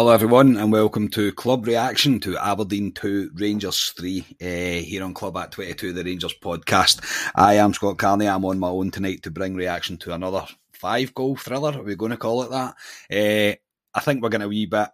Hello, 0.00 0.12
everyone, 0.12 0.56
and 0.56 0.72
welcome 0.72 1.08
to 1.10 1.30
Club 1.32 1.66
Reaction 1.66 2.20
to 2.20 2.38
Aberdeen 2.38 2.90
2, 2.92 3.32
Rangers 3.34 3.92
3, 3.98 4.24
uh, 4.40 4.44
here 4.82 5.04
on 5.04 5.12
Club 5.12 5.36
at 5.36 5.52
22, 5.52 5.92
the 5.92 6.02
Rangers 6.02 6.32
podcast. 6.42 7.02
I 7.34 7.56
am 7.56 7.74
Scott 7.74 7.98
Carney. 7.98 8.26
I'm 8.26 8.46
on 8.46 8.58
my 8.58 8.68
own 8.68 8.90
tonight 8.90 9.24
to 9.24 9.30
bring 9.30 9.54
reaction 9.54 9.98
to 9.98 10.14
another 10.14 10.46
five 10.72 11.14
goal 11.14 11.36
thriller. 11.36 11.78
Are 11.78 11.82
we 11.82 11.96
going 11.96 12.12
to 12.12 12.16
call 12.16 12.44
it 12.44 12.50
that? 12.50 12.76
Uh, 13.12 13.56
I 13.94 14.00
think 14.00 14.22
we're 14.22 14.30
going 14.30 14.40
to 14.40 14.48
wee 14.48 14.64
bit 14.64 14.88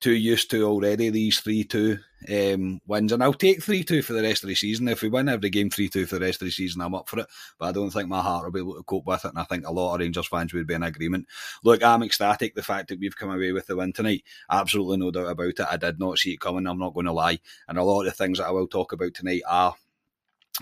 too 0.00 0.14
used 0.14 0.50
to 0.50 0.64
already 0.64 1.10
these 1.10 1.40
3 1.40 1.64
2 1.64 1.98
um, 2.28 2.80
wins. 2.86 3.12
And 3.12 3.22
I'll 3.22 3.32
take 3.32 3.62
3 3.62 3.82
2 3.82 4.02
for 4.02 4.12
the 4.12 4.22
rest 4.22 4.42
of 4.42 4.48
the 4.48 4.54
season. 4.54 4.88
If 4.88 5.02
we 5.02 5.08
win 5.08 5.28
every 5.28 5.50
game 5.50 5.70
3 5.70 5.88
2 5.88 6.06
for 6.06 6.18
the 6.18 6.26
rest 6.26 6.42
of 6.42 6.46
the 6.46 6.52
season, 6.52 6.82
I'm 6.82 6.94
up 6.94 7.08
for 7.08 7.20
it. 7.20 7.26
But 7.58 7.66
I 7.66 7.72
don't 7.72 7.90
think 7.90 8.08
my 8.08 8.20
heart 8.20 8.44
will 8.44 8.52
be 8.52 8.60
able 8.60 8.74
to 8.74 8.82
cope 8.82 9.06
with 9.06 9.24
it. 9.24 9.28
And 9.28 9.38
I 9.38 9.44
think 9.44 9.66
a 9.66 9.72
lot 9.72 9.94
of 9.94 10.00
Rangers 10.00 10.26
fans 10.26 10.52
would 10.52 10.66
be 10.66 10.74
in 10.74 10.82
agreement. 10.82 11.26
Look, 11.64 11.82
I'm 11.82 12.02
ecstatic. 12.02 12.54
The 12.54 12.62
fact 12.62 12.88
that 12.88 13.00
we've 13.00 13.16
come 13.16 13.30
away 13.30 13.52
with 13.52 13.66
the 13.66 13.76
win 13.76 13.92
tonight, 13.92 14.24
absolutely 14.50 14.98
no 14.98 15.10
doubt 15.10 15.30
about 15.30 15.46
it. 15.46 15.60
I 15.60 15.76
did 15.76 15.98
not 15.98 16.18
see 16.18 16.32
it 16.32 16.40
coming. 16.40 16.66
I'm 16.66 16.78
not 16.78 16.94
going 16.94 17.06
to 17.06 17.12
lie. 17.12 17.38
And 17.68 17.78
a 17.78 17.84
lot 17.84 18.00
of 18.00 18.06
the 18.06 18.12
things 18.12 18.38
that 18.38 18.46
I 18.46 18.50
will 18.50 18.68
talk 18.68 18.92
about 18.92 19.14
tonight 19.14 19.42
are 19.48 19.74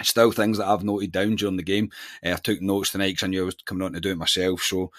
still 0.02 0.32
things 0.32 0.58
that 0.58 0.66
I've 0.66 0.84
noted 0.84 1.12
down 1.12 1.36
during 1.36 1.56
the 1.56 1.62
game. 1.62 1.91
Uh, 2.24 2.32
I 2.32 2.36
took 2.36 2.60
notes 2.60 2.91
tonight 2.91 3.10
because 3.10 3.24
I 3.24 3.26
knew 3.28 3.42
I 3.42 3.46
was 3.46 3.56
coming 3.64 3.84
on 3.84 3.92
to 3.92 4.00
do 4.00 4.10
it 4.10 4.19
myself. 4.19 4.62
So 4.62 4.91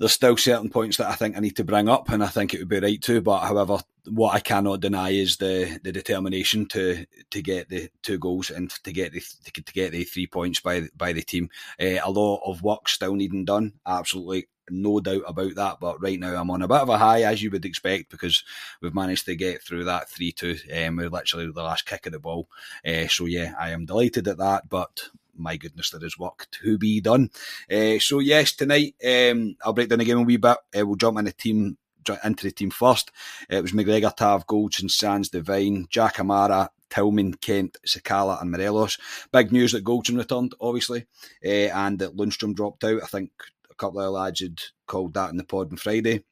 there's 0.00 0.12
still 0.12 0.36
certain 0.38 0.70
points 0.70 0.96
that 0.96 1.10
I 1.10 1.14
think 1.14 1.36
I 1.36 1.40
need 1.40 1.56
to 1.56 1.64
bring 1.64 1.88
up, 1.88 2.08
and 2.08 2.24
I 2.24 2.28
think 2.28 2.54
it 2.54 2.58
would 2.58 2.68
be 2.70 2.80
right 2.80 3.00
to. 3.02 3.20
But 3.20 3.40
however, 3.40 3.78
what 4.08 4.34
I 4.34 4.40
cannot 4.40 4.80
deny 4.80 5.10
is 5.10 5.36
the 5.36 5.78
the 5.84 5.92
determination 5.92 6.66
to 6.68 7.04
to 7.30 7.42
get 7.42 7.68
the 7.68 7.90
two 8.02 8.18
goals 8.18 8.50
and 8.50 8.70
to 8.82 8.92
get 8.92 9.12
the 9.12 9.20
to 9.20 9.72
get 9.74 9.92
the 9.92 10.04
three 10.04 10.26
points 10.26 10.60
by 10.60 10.88
by 10.96 11.12
the 11.12 11.20
team. 11.20 11.50
Uh, 11.78 11.98
a 12.02 12.10
lot 12.10 12.40
of 12.46 12.62
work 12.62 12.88
still 12.88 13.14
needing 13.14 13.44
done. 13.44 13.74
Absolutely 13.86 14.46
no 14.70 15.00
doubt 15.00 15.24
about 15.26 15.54
that. 15.56 15.80
But 15.80 16.00
right 16.00 16.18
now 16.18 16.40
I'm 16.40 16.50
on 16.50 16.62
a 16.62 16.68
bit 16.68 16.78
of 16.78 16.88
a 16.88 16.96
high, 16.96 17.22
as 17.22 17.42
you 17.42 17.50
would 17.50 17.64
expect, 17.64 18.10
because 18.10 18.42
we've 18.80 18.94
managed 18.94 19.26
to 19.26 19.36
get 19.36 19.62
through 19.62 19.84
that 19.84 20.08
3 20.08 20.32
2. 20.32 20.56
Um, 20.86 20.96
we're 20.96 21.08
literally 21.10 21.50
the 21.50 21.62
last 21.62 21.86
kick 21.86 22.06
of 22.06 22.12
the 22.12 22.18
ball. 22.18 22.48
Uh, 22.86 23.08
so, 23.08 23.26
yeah, 23.26 23.54
I 23.58 23.70
am 23.70 23.84
delighted 23.84 24.28
at 24.28 24.38
that. 24.38 24.68
But 24.68 25.10
my 25.36 25.56
goodness, 25.56 25.90
there 25.90 26.04
is 26.04 26.18
work 26.18 26.46
to 26.50 26.78
be 26.78 27.00
done. 27.00 27.30
Uh, 27.70 27.98
so 27.98 28.18
yes, 28.18 28.52
tonight 28.52 28.94
um, 29.06 29.56
I'll 29.64 29.72
break 29.72 29.88
down 29.88 29.98
the 29.98 30.04
game 30.04 30.18
a 30.18 30.22
wee 30.22 30.36
bit. 30.36 30.58
Uh, 30.76 30.86
we'll 30.86 30.96
jump 30.96 31.18
in 31.18 31.24
the 31.24 31.32
team 31.32 31.76
into 32.24 32.46
the 32.46 32.52
team 32.52 32.70
first. 32.70 33.10
Uh, 33.52 33.56
it 33.56 33.62
was 33.62 33.72
McGregor, 33.72 34.14
Tav, 34.14 34.46
Goldson, 34.46 34.90
Sands, 34.90 35.28
Devine, 35.28 35.86
Jack 35.90 36.16
Kamara, 36.16 36.68
Tillman, 36.88 37.34
Kent, 37.34 37.76
Sakala, 37.86 38.40
and 38.40 38.50
Morelos. 38.50 38.98
Big 39.32 39.52
news 39.52 39.72
that 39.72 39.84
Goldson 39.84 40.16
returned, 40.16 40.54
obviously, 40.60 41.06
and 41.42 41.98
that 41.98 42.16
Lundstram 42.16 42.54
dropped 42.54 42.84
out. 42.84 43.02
I 43.02 43.06
think 43.06 43.30
a 43.70 43.74
couple 43.74 44.00
of 44.00 44.12
lads 44.12 44.40
had 44.40 44.60
called 44.86 45.14
that 45.14 45.30
in 45.30 45.36
the 45.36 45.44
pod 45.44 45.70
on 45.70 45.76
Friday. 45.76 46.24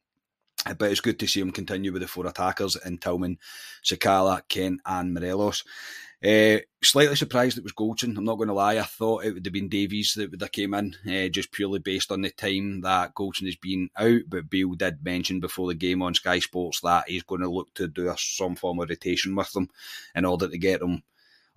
But 0.65 0.91
it's 0.91 1.01
good 1.01 1.21
to 1.21 1.27
see 1.29 1.41
him 1.41 1.53
continue 1.53 1.93
with 1.93 2.03
the 2.03 2.09
four 2.09 2.27
attackers 2.27 2.77
in 2.85 2.99
Tillman, 2.99 3.39
Sakala, 3.85 4.43
Kent, 4.49 4.81
and 4.85 5.15
Morelos. 5.15 5.63
Uh, 6.25 6.59
slightly 6.83 7.15
surprised 7.15 7.59
it 7.59 7.63
was 7.65 7.73
Goldson. 7.73 8.17
I'm 8.17 8.25
not 8.25 8.37
going 8.37 8.49
to 8.49 8.55
lie. 8.55 8.79
I 8.79 8.83
thought 8.83 9.25
it 9.25 9.35
would 9.35 9.47
have 9.47 9.53
been 9.53 9.69
Davies 9.69 10.15
that 10.15 10.33
would 10.33 10.41
have 10.41 10.51
came 10.51 10.75
in, 10.75 10.97
uh, 11.09 11.29
just 11.29 11.53
purely 11.53 11.79
based 11.79 12.11
on 12.11 12.23
the 12.23 12.31
time 12.31 12.81
that 12.81 13.15
Goldson 13.15 13.47
has 13.47 13.55
been 13.55 13.89
out. 13.97 14.23
But 14.29 14.51
Beale 14.51 14.75
did 14.75 15.05
mention 15.05 15.39
before 15.39 15.69
the 15.69 15.75
game 15.75 16.03
on 16.03 16.15
Sky 16.15 16.41
Sports 16.41 16.81
that 16.81 17.09
he's 17.09 17.23
going 17.23 17.43
to 17.43 17.49
look 17.49 17.73
to 17.75 17.87
do 17.87 18.13
some 18.19 18.57
form 18.57 18.81
of 18.81 18.89
rotation 18.89 19.37
with 19.37 19.53
them 19.53 19.71
in 20.17 20.25
order 20.25 20.49
to 20.49 20.59
get 20.59 20.81
them 20.81 21.05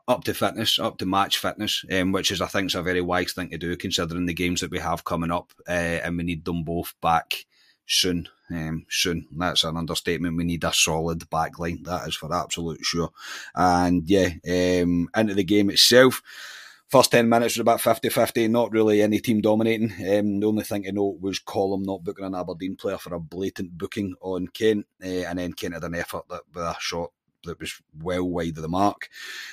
up 0.08 0.24
to 0.26 0.34
fitness, 0.34 0.78
up 0.78 1.00
to 1.00 1.08
match 1.08 1.40
fitness, 1.40 1.84
um, 1.92 2.12
which 2.12 2.32
is 2.32 2.40
I 2.40 2.48
think 2.48 2.68
is 2.68 2.76
a 2.76 2.84
very 2.84 3.02
wise 3.02 3.34
thing 3.34 3.50
to 3.50 3.58
do 3.58 3.76
considering 3.76 4.28
the 4.28 4.34
games 4.34 4.62
that 4.62 4.72
we 4.72 4.80
have 4.80 5.06
coming 5.06 5.32
up, 5.32 5.54
uh, 5.68 5.72
and 5.72 6.18
we 6.18 6.24
need 6.24 6.46
them 6.46 6.64
both 6.64 6.94
back 7.02 7.46
soon. 7.86 8.28
Um, 8.50 8.86
soon. 8.90 9.28
That's 9.32 9.64
an 9.64 9.78
understatement. 9.78 10.38
We 10.38 10.44
need 10.44 10.64
a 10.64 10.74
solid 10.74 11.30
back 11.30 11.58
line. 11.60 11.84
That 11.84 12.08
is 12.08 12.16
for 12.16 12.34
absolute 12.34 12.84
sure. 12.84 13.12
And 13.56 14.10
yeah, 14.10 14.30
um, 14.48 15.10
into 15.16 15.34
the 15.34 15.44
game 15.44 15.70
itself. 15.70 16.22
First 16.90 17.12
10 17.12 17.30
minutes 17.30 17.56
was 17.56 17.62
about 17.62 17.80
50 17.80 18.10
50, 18.10 18.50
not 18.50 18.74
really 18.74 19.02
any 19.02 19.20
team 19.20 19.40
dominating. 19.40 19.92
Um, 19.92 20.42
the 20.42 20.48
only 20.48 20.66
thing 20.66 20.84
to 20.84 20.92
note 20.92 21.22
was 21.22 21.40
Collum 21.40 21.84
not 21.84 22.04
booking 22.04 22.26
an 22.26 22.36
Aberdeen 22.36 22.76
player 22.76 22.98
for 22.98 23.14
a 23.14 23.20
blatant 23.20 23.78
booking 23.78 24.14
on 24.20 24.50
Kent, 24.50 24.86
uh, 25.02 25.08
and 25.08 25.40
then 25.40 25.54
Kent 25.54 25.76
had 25.76 25.86
an 25.86 25.96
effort 25.96 26.28
that, 26.30 26.42
with 26.54 26.66
a 26.66 26.76
shot 26.82 27.12
that 27.46 27.62
was 27.62 27.82
well 28.02 28.28
wide 28.28 28.58
of 28.58 28.62
the 28.62 28.68
mark. 28.68 29.08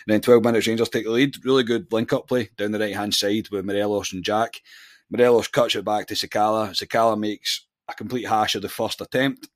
And 0.07 0.15
then 0.15 0.21
12 0.21 0.43
minutes, 0.43 0.67
Rangers 0.67 0.89
take 0.89 1.05
the 1.05 1.13
lead. 1.13 1.45
Really 1.45 1.63
good 1.63 1.93
link 1.93 2.13
up 2.13 2.27
play 2.27 2.51
down 2.57 2.73
the 2.73 2.81
right 2.81 2.97
hand 2.97 3.15
side 3.15 3.49
with 3.51 3.65
Morelos 3.65 4.13
and 4.13 4.25
Jack. 4.25 4.61
Morelos 5.09 5.47
cuts 5.47 5.77
it 5.77 5.85
back 5.85 6.09
to 6.09 6.15
Sakala. 6.15 6.71
Sakala 6.71 7.17
makes 7.19 7.68
a 7.89 7.95
complete 7.95 8.29
hash 8.29 8.55
of 8.55 8.63
the 8.63 8.69
first 8.69 9.01
attempt. 9.01 9.49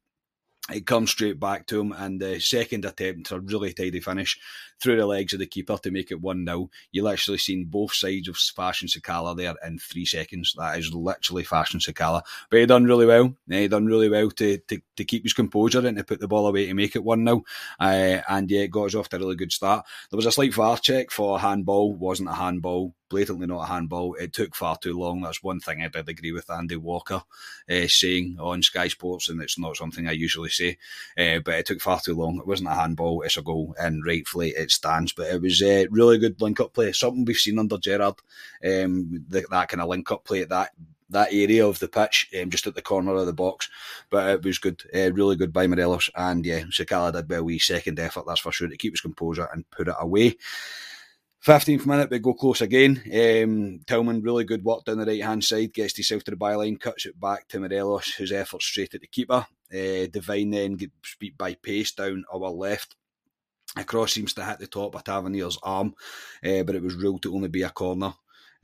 It 0.72 0.86
comes 0.86 1.10
straight 1.10 1.40
back 1.40 1.66
to 1.66 1.80
him, 1.80 1.92
and 1.92 2.20
the 2.20 2.40
second 2.40 2.84
attempt, 2.84 3.32
a 3.32 3.40
really 3.40 3.72
tidy 3.72 4.00
finish 4.00 4.38
through 4.82 4.96
the 4.96 5.06
legs 5.06 5.32
of 5.32 5.38
the 5.38 5.46
keeper 5.46 5.78
to 5.78 5.90
make 5.90 6.10
it 6.10 6.20
1 6.20 6.44
0. 6.44 6.70
You 6.90 7.04
literally 7.04 7.38
seen 7.38 7.64
both 7.66 7.94
sides 7.94 8.28
of 8.28 8.36
Fashion 8.36 8.88
Sakala 8.88 9.36
there 9.36 9.54
in 9.64 9.78
three 9.78 10.04
seconds. 10.04 10.54
That 10.58 10.78
is 10.78 10.92
literally 10.92 11.44
Fashion 11.44 11.80
Sakala. 11.80 12.22
But 12.50 12.60
he 12.60 12.66
done 12.66 12.84
really 12.84 13.06
well. 13.06 13.34
He 13.48 13.68
done 13.68 13.86
really 13.86 14.08
well 14.08 14.30
to, 14.30 14.58
to, 14.58 14.80
to 14.96 15.04
keep 15.04 15.22
his 15.22 15.32
composure 15.32 15.86
and 15.86 15.96
to 15.96 16.04
put 16.04 16.20
the 16.20 16.28
ball 16.28 16.46
away 16.46 16.66
to 16.66 16.74
make 16.74 16.96
it 16.96 17.04
1 17.04 17.24
0. 17.24 17.44
Uh, 17.78 18.20
and 18.28 18.50
yeah, 18.50 18.62
it 18.62 18.70
got 18.70 18.86
us 18.86 18.94
off 18.94 19.08
to 19.10 19.16
a 19.16 19.18
really 19.20 19.36
good 19.36 19.52
start. 19.52 19.86
There 20.10 20.16
was 20.16 20.26
a 20.26 20.32
slight 20.32 20.54
VAR 20.54 20.78
check 20.78 21.10
for 21.10 21.36
a 21.36 21.40
handball, 21.40 21.94
wasn't 21.94 22.30
a 22.30 22.34
handball 22.34 22.94
blatantly 23.12 23.46
not 23.46 23.64
a 23.64 23.66
handball. 23.66 24.14
It 24.14 24.32
took 24.32 24.56
far 24.56 24.78
too 24.78 24.98
long. 24.98 25.20
That's 25.20 25.42
one 25.42 25.60
thing 25.60 25.82
I 25.82 25.88
did 25.88 26.08
agree 26.08 26.32
with 26.32 26.50
Andy 26.50 26.76
Walker 26.76 27.22
uh, 27.70 27.86
saying 27.86 28.38
on 28.40 28.62
Sky 28.62 28.88
Sports, 28.88 29.28
and 29.28 29.42
it's 29.42 29.58
not 29.58 29.76
something 29.76 30.08
I 30.08 30.12
usually 30.12 30.48
say. 30.48 30.78
Uh, 31.16 31.40
but 31.44 31.54
it 31.54 31.66
took 31.66 31.82
far 31.82 32.00
too 32.00 32.16
long. 32.16 32.38
It 32.38 32.46
wasn't 32.46 32.70
a 32.70 32.74
handball. 32.74 33.20
It's 33.20 33.36
a 33.36 33.42
goal, 33.42 33.74
and 33.78 34.02
rightfully 34.04 34.50
it 34.50 34.71
stands. 34.72 35.12
But 35.12 35.28
it 35.32 35.40
was 35.40 35.62
a 35.62 35.86
really 35.90 36.18
good 36.18 36.40
link 36.40 36.60
up 36.60 36.72
play. 36.74 36.92
Something 36.92 37.24
we've 37.24 37.36
seen 37.36 37.58
under 37.58 37.78
Gerrard, 37.78 38.16
Um, 38.64 39.24
the, 39.28 39.44
that 39.50 39.68
kind 39.68 39.80
of 39.80 39.88
link 39.88 40.10
up 40.10 40.24
play 40.24 40.42
at 40.42 40.48
that 40.50 40.70
that 41.12 41.32
area 41.32 41.66
of 41.66 41.78
the 41.78 41.88
pitch, 41.88 42.28
um, 42.40 42.50
just 42.50 42.66
at 42.66 42.74
the 42.74 42.82
corner 42.82 43.14
of 43.14 43.26
the 43.26 43.32
box. 43.32 43.68
But 44.10 44.30
it 44.30 44.42
was 44.42 44.58
good, 44.58 44.82
uh, 44.94 45.12
really 45.12 45.36
good 45.36 45.52
by 45.52 45.66
Morelos. 45.66 46.10
And 46.16 46.44
yeah, 46.44 46.62
Sakala 46.62 47.12
did 47.12 47.30
a 47.30 47.44
wee 47.44 47.58
second 47.58 48.00
effort, 48.00 48.24
that's 48.26 48.40
for 48.40 48.50
sure, 48.50 48.68
to 48.68 48.76
keep 48.76 48.94
his 48.94 49.00
composure 49.00 49.48
and 49.52 49.70
put 49.70 49.88
it 49.88 49.94
away. 49.98 50.36
15th 51.44 51.86
minute, 51.86 52.08
we 52.08 52.20
go 52.20 52.34
close 52.34 52.60
again. 52.60 53.02
Um, 53.06 53.80
Tillman, 53.86 54.22
really 54.22 54.44
good 54.44 54.64
work 54.64 54.84
down 54.84 54.98
the 54.98 55.06
right 55.06 55.22
hand 55.22 55.42
side, 55.42 55.72
gets 55.72 55.96
himself 55.96 56.22
to 56.24 56.30
the 56.30 56.36
byline, 56.36 56.80
cuts 56.80 57.04
it 57.04 57.18
back 57.18 57.48
to 57.48 57.58
Morelos, 57.58 58.14
whose 58.14 58.30
effort 58.30 58.62
straight 58.62 58.94
at 58.94 59.00
the 59.00 59.08
keeper. 59.08 59.46
Uh, 59.72 60.06
Devine 60.10 60.50
then 60.50 60.74
gets 60.74 61.16
beat 61.18 61.36
by 61.36 61.54
pace 61.54 61.90
down 61.92 62.24
our 62.32 62.50
left. 62.50 62.94
A 63.76 63.84
cross 63.84 64.12
seems 64.12 64.34
to 64.34 64.44
hit 64.44 64.58
the 64.58 64.66
top 64.66 64.94
of 64.94 65.04
Tavernier's 65.04 65.58
arm, 65.62 65.94
uh, 66.44 66.62
but 66.62 66.74
it 66.74 66.82
was 66.82 66.94
ruled 66.94 67.22
to 67.22 67.34
only 67.34 67.48
be 67.48 67.62
a 67.62 67.70
corner 67.70 68.14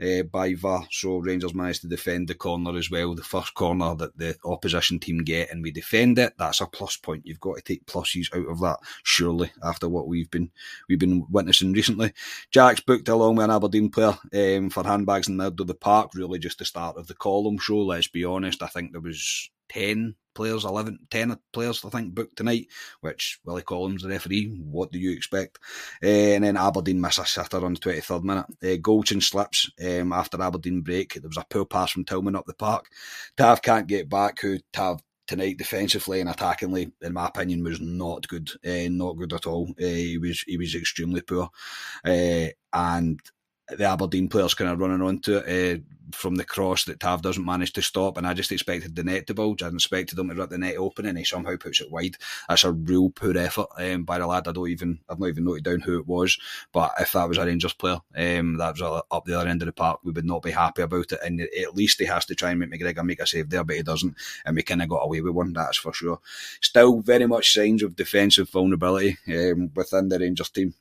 uh, 0.02 0.22
by 0.24 0.54
VAR. 0.54 0.86
So 0.90 1.18
Rangers 1.18 1.54
managed 1.54 1.82
to 1.82 1.88
defend 1.88 2.28
the 2.28 2.34
corner 2.34 2.76
as 2.76 2.90
well, 2.90 3.14
the 3.14 3.22
first 3.22 3.54
corner 3.54 3.94
that 3.96 4.16
the 4.16 4.36
opposition 4.44 4.98
team 4.98 5.24
get, 5.24 5.50
and 5.50 5.62
we 5.62 5.70
defend 5.70 6.18
it. 6.18 6.34
That's 6.38 6.60
a 6.60 6.66
plus 6.66 6.96
point. 6.96 7.26
You've 7.26 7.40
got 7.40 7.56
to 7.56 7.62
take 7.62 7.86
pluses 7.86 8.34
out 8.36 8.50
of 8.50 8.60
that, 8.60 8.78
surely, 9.02 9.50
after 9.62 9.88
what 9.88 10.08
we've 10.08 10.30
been 10.30 10.50
we've 10.88 10.98
been 10.98 11.26
witnessing 11.30 11.72
recently. 11.72 12.12
Jack's 12.50 12.80
booked 12.80 13.08
along 13.08 13.36
with 13.36 13.44
an 13.44 13.50
Aberdeen 13.50 13.90
player 13.90 14.18
um, 14.34 14.70
for 14.70 14.84
handbags 14.84 15.28
in 15.28 15.36
the 15.36 15.44
middle 15.44 15.62
of 15.62 15.68
the 15.68 15.74
park. 15.74 16.10
Really, 16.14 16.38
just 16.38 16.58
the 16.58 16.64
start 16.64 16.96
of 16.96 17.06
the 17.06 17.14
Collum 17.14 17.58
show. 17.58 17.78
Let's 17.78 18.08
be 18.08 18.24
honest. 18.24 18.62
I 18.62 18.66
think 18.66 18.92
there 18.92 19.00
was 19.00 19.50
10 19.70 20.14
players, 20.38 20.64
11, 20.64 21.00
10 21.10 21.36
players, 21.52 21.84
I 21.84 21.88
think, 21.90 22.14
booked 22.14 22.36
tonight, 22.36 22.68
which 23.00 23.40
Willie 23.44 23.62
Collum, 23.62 23.98
the 23.98 24.08
referee, 24.08 24.46
what 24.62 24.92
do 24.92 24.98
you 24.98 25.10
expect? 25.10 25.58
Uh, 26.02 26.06
and 26.06 26.44
then 26.44 26.56
Aberdeen 26.56 27.00
miss 27.00 27.18
a 27.18 27.26
sitter 27.26 27.64
on 27.64 27.74
the 27.74 27.80
23rd 27.80 28.22
minute. 28.22 28.46
Uh, 28.62 28.80
Goldson 28.80 29.20
slips 29.20 29.68
um, 29.84 30.12
after 30.12 30.40
Aberdeen 30.40 30.82
break. 30.82 31.14
There 31.14 31.28
was 31.28 31.36
a 31.36 31.46
poor 31.50 31.64
pass 31.66 31.90
from 31.90 32.04
Tillman 32.04 32.36
up 32.36 32.46
the 32.46 32.54
park. 32.54 32.86
Tav 33.36 33.60
can't 33.60 33.88
get 33.88 34.08
back, 34.08 34.40
who 34.40 34.58
Tav 34.72 35.02
tonight 35.26 35.58
defensively 35.58 36.20
and 36.20 36.30
attackingly, 36.30 36.92
in 37.02 37.12
my 37.12 37.26
opinion, 37.26 37.64
was 37.64 37.80
not 37.80 38.26
good. 38.28 38.48
Uh, 38.64 38.88
not 38.90 39.18
good 39.18 39.32
at 39.32 39.46
all. 39.46 39.68
Uh, 39.80 39.84
he 39.84 40.18
was 40.18 40.42
he 40.42 40.56
was 40.56 40.74
extremely 40.74 41.20
poor. 41.20 41.50
Uh, 42.04 42.46
and 42.72 43.20
the 43.70 43.84
Aberdeen 43.84 44.28
players 44.28 44.54
kind 44.54 44.70
of 44.70 44.78
running 44.78 45.02
onto 45.02 45.36
it. 45.36 45.78
Uh, 45.78 45.82
from 46.12 46.36
the 46.36 46.44
cross 46.44 46.84
that 46.84 47.00
Tav 47.00 47.22
doesn't 47.22 47.44
manage 47.44 47.72
to 47.74 47.82
stop, 47.82 48.16
and 48.16 48.26
I 48.26 48.34
just 48.34 48.52
expected 48.52 48.94
the 48.96 49.04
net 49.04 49.26
to 49.26 49.34
bulge. 49.34 49.62
I 49.62 49.68
expected 49.68 50.18
him 50.18 50.28
to 50.28 50.34
rip 50.34 50.50
the 50.50 50.58
net 50.58 50.76
open, 50.76 51.06
and 51.06 51.18
he 51.18 51.24
somehow 51.24 51.56
puts 51.56 51.80
it 51.80 51.90
wide. 51.90 52.16
That's 52.48 52.64
a 52.64 52.72
real 52.72 53.10
poor 53.10 53.36
effort 53.36 53.68
um, 53.76 54.04
by 54.04 54.18
the 54.18 54.26
lad. 54.26 54.48
I 54.48 54.52
don't 54.52 54.68
even, 54.68 55.00
I've 55.08 55.18
not 55.18 55.28
even 55.28 55.44
noted 55.44 55.64
down 55.64 55.80
who 55.80 55.98
it 55.98 56.06
was, 56.06 56.38
but 56.72 56.92
if 57.00 57.12
that 57.12 57.28
was 57.28 57.38
a 57.38 57.44
Rangers 57.44 57.74
player, 57.74 58.00
um, 58.16 58.56
that 58.56 58.78
was 58.78 59.04
up 59.10 59.24
the 59.24 59.38
other 59.38 59.48
end 59.48 59.62
of 59.62 59.66
the 59.66 59.72
park, 59.72 60.00
we 60.02 60.12
would 60.12 60.24
not 60.24 60.42
be 60.42 60.50
happy 60.50 60.82
about 60.82 61.12
it. 61.12 61.20
And 61.24 61.40
at 61.40 61.76
least 61.76 62.00
he 62.00 62.06
has 62.06 62.24
to 62.26 62.34
try 62.34 62.50
and 62.50 62.60
make 62.60 62.70
McGregor 62.70 63.04
make 63.04 63.20
a 63.20 63.26
save 63.26 63.50
there, 63.50 63.64
but 63.64 63.76
he 63.76 63.82
doesn't, 63.82 64.16
and 64.44 64.56
we 64.56 64.62
kind 64.62 64.82
of 64.82 64.88
got 64.88 65.04
away 65.04 65.20
with 65.20 65.34
one. 65.34 65.52
That's 65.52 65.78
for 65.78 65.92
sure. 65.92 66.20
Still, 66.60 67.00
very 67.00 67.26
much 67.26 67.52
signs 67.52 67.82
of 67.82 67.96
defensive 67.96 68.50
vulnerability 68.50 69.18
um, 69.28 69.70
within 69.74 70.08
the 70.08 70.18
Rangers 70.18 70.50
team. 70.50 70.74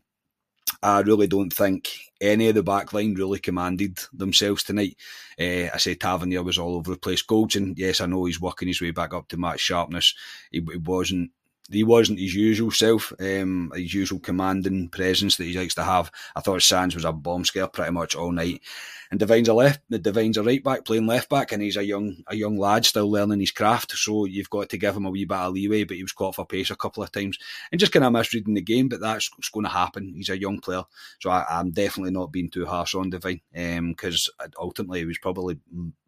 I 0.82 1.00
really 1.02 1.28
don't 1.28 1.52
think 1.52 1.90
any 2.22 2.50
of 2.50 2.56
the 2.56 2.64
back 2.64 2.94
line 2.94 3.16
really 3.16 3.40
commanded 3.40 4.00
themselves 4.14 4.64
tonight. 4.64 4.96
Uh, 5.40 5.70
I 5.74 5.78
say 5.78 5.96
Tavernier 5.96 6.44
was 6.44 6.58
all 6.58 6.76
over 6.76 6.92
the 6.92 6.98
place. 6.98 7.24
Goldson, 7.24 7.74
yes, 7.78 8.02
I 8.02 8.06
know 8.06 8.26
he's 8.26 8.42
working 8.42 8.68
his 8.68 8.82
way 8.82 8.92
back 8.92 9.14
up 9.14 9.28
to 9.30 9.38
match 9.38 9.60
sharpness. 9.60 10.14
He, 10.52 10.60
he 10.60 10.78
wasn't 10.78 11.32
he 11.70 11.84
wasn't 11.84 12.20
his 12.20 12.36
usual 12.36 12.72
self, 12.72 13.14
um, 13.20 13.72
his 13.76 13.94
usual 13.94 14.20
commanding 14.20 14.90
presence 14.90 15.38
that 15.38 15.46
he 15.46 15.58
likes 15.58 15.76
to 15.76 15.84
have. 15.84 16.12
I 16.36 16.42
thought 16.42 16.62
Sands 16.62 16.96
was 16.96 17.06
a 17.06 17.12
bomb 17.12 17.46
scare 17.46 17.68
pretty 17.68 17.92
much 17.92 18.16
all 18.16 18.32
night. 18.32 18.62
And 19.10 19.20
Devine's 19.20 19.48
a 19.48 19.54
left, 19.54 19.82
the 19.90 20.00
Devine's 20.00 20.38
a 20.38 20.44
right 20.44 20.62
back 20.62 20.84
playing 20.84 21.08
left 21.08 21.30
back, 21.30 21.52
and 21.52 21.64
he's 21.64 21.78
a 21.78 21.86
young 21.86 22.18
a 22.28 22.36
young 22.36 22.58
lad 22.58 22.86
still 22.86 23.10
learning 23.10 23.40
his 23.40 23.52
craft. 23.52 23.94
So 23.94 24.26
you've 24.26 24.50
got 24.50 24.70
to 24.70 24.78
give 24.78 24.98
him 24.98 25.06
a 25.06 25.10
wee 25.10 25.24
bit 25.24 25.38
of 25.38 25.54
leeway. 25.54 25.86
But 25.86 25.96
he 25.96 26.04
was 26.04 26.12
caught 26.12 26.36
for 26.36 26.46
pace 26.46 26.72
a 26.72 26.76
couple 26.76 27.04
of 27.04 27.12
times, 27.12 27.38
and 27.72 27.80
just 27.80 27.94
kind 27.94 28.04
of 28.04 28.12
misreading 28.12 28.54
the 28.54 28.62
game. 28.62 28.90
But 28.90 29.00
that's 29.00 29.30
going 29.30 29.64
to 29.64 29.70
happen. 29.70 30.14
He's 30.14 30.30
a 30.30 30.40
young 30.40 30.60
player, 30.60 30.84
so 31.20 31.30
I, 31.30 31.46
am 31.60 31.72
definitely 31.72 32.12
not 32.12 32.34
being 32.34 32.50
too 32.50 32.66
harsh 32.66 32.96
on 32.96 33.10
Devine 33.10 33.42
because 33.54 34.30
um, 34.42 34.52
ultimately 34.60 35.00
he 35.00 35.06
was 35.06 35.20
probably 35.20 35.58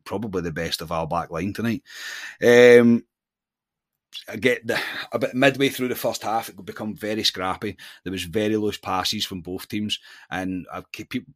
probably 0.04 0.42
the 0.42 0.52
best 0.52 0.82
of 0.82 0.92
our 0.92 1.08
back 1.08 1.32
line 1.32 1.54
tonight. 1.54 1.84
Um, 2.44 3.06
get 4.40 4.66
the 4.66 4.80
about 5.12 5.34
midway 5.34 5.70
through 5.70 5.88
the 5.88 5.96
first 5.96 6.24
half, 6.24 6.50
it 6.50 6.58
would 6.58 6.66
become 6.66 6.96
very 6.96 7.24
scrappy. 7.24 7.78
There 8.04 8.12
was 8.12 8.24
very 8.24 8.58
loose 8.58 8.78
passes 8.78 9.26
from 9.26 9.42
both 9.42 9.68
teams, 9.68 10.00
and 10.30 10.66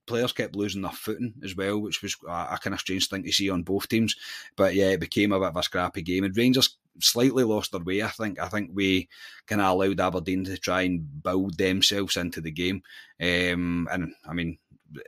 players 0.05 0.31
kept 0.31 0.55
losing 0.55 0.81
their 0.81 0.91
footing 0.91 1.33
as 1.43 1.55
well, 1.55 1.79
which 1.79 2.01
was 2.01 2.15
a, 2.27 2.31
a, 2.51 2.59
kind 2.61 2.73
of 2.73 2.79
strange 2.79 3.07
thing 3.07 3.23
to 3.23 3.31
see 3.31 3.49
on 3.49 3.63
both 3.63 3.87
teams. 3.87 4.15
But 4.55 4.75
yeah, 4.75 4.89
it 4.89 4.99
became 4.99 5.31
a 5.31 5.39
bit 5.39 5.49
of 5.49 5.57
a 5.57 5.63
scrappy 5.63 6.01
game, 6.01 6.23
and 6.23 6.35
Rangers 6.35 6.77
slightly 6.99 7.43
lost 7.43 7.71
their 7.71 7.81
way. 7.81 8.01
I 8.01 8.07
think. 8.07 8.39
I 8.39 8.47
think 8.47 8.71
we 8.73 9.09
kind 9.47 9.61
of 9.61 9.71
allowed 9.71 9.99
Aberdeen 9.99 10.43
to 10.45 10.57
try 10.57 10.83
and 10.83 11.23
build 11.23 11.57
themselves 11.57 12.17
into 12.17 12.41
the 12.41 12.51
game, 12.51 12.83
um, 13.21 13.87
and 13.91 14.13
I 14.27 14.33
mean 14.33 14.57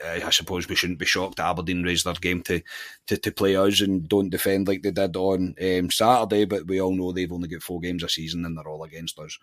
I 0.04 0.30
suppose 0.30 0.68
we 0.68 0.76
shouldn't 0.76 1.00
be 1.00 1.06
shocked 1.06 1.40
Aberdeen 1.40 1.84
raised 1.84 2.06
their 2.06 2.14
game 2.14 2.42
to, 2.44 2.62
to, 3.08 3.18
to 3.18 3.32
play 3.32 3.56
us 3.56 3.82
and 3.82 4.08
don't 4.08 4.30
defend 4.30 4.68
like 4.68 4.82
they 4.82 4.92
did 4.92 5.16
on 5.16 5.56
um, 5.62 5.92
Saturday, 5.92 6.46
but 6.46 6.68
we 6.68 6.82
all 6.82 6.96
know 6.96 7.12
they've 7.12 7.32
only 7.32 7.48
got 7.48 7.64
four 7.64 7.80
games 7.80 8.04
a 8.04 8.10
season 8.10 8.46
and 8.46 8.58
they're 8.58 8.68
all 8.68 8.84
against 8.84 9.20
us. 9.20 9.38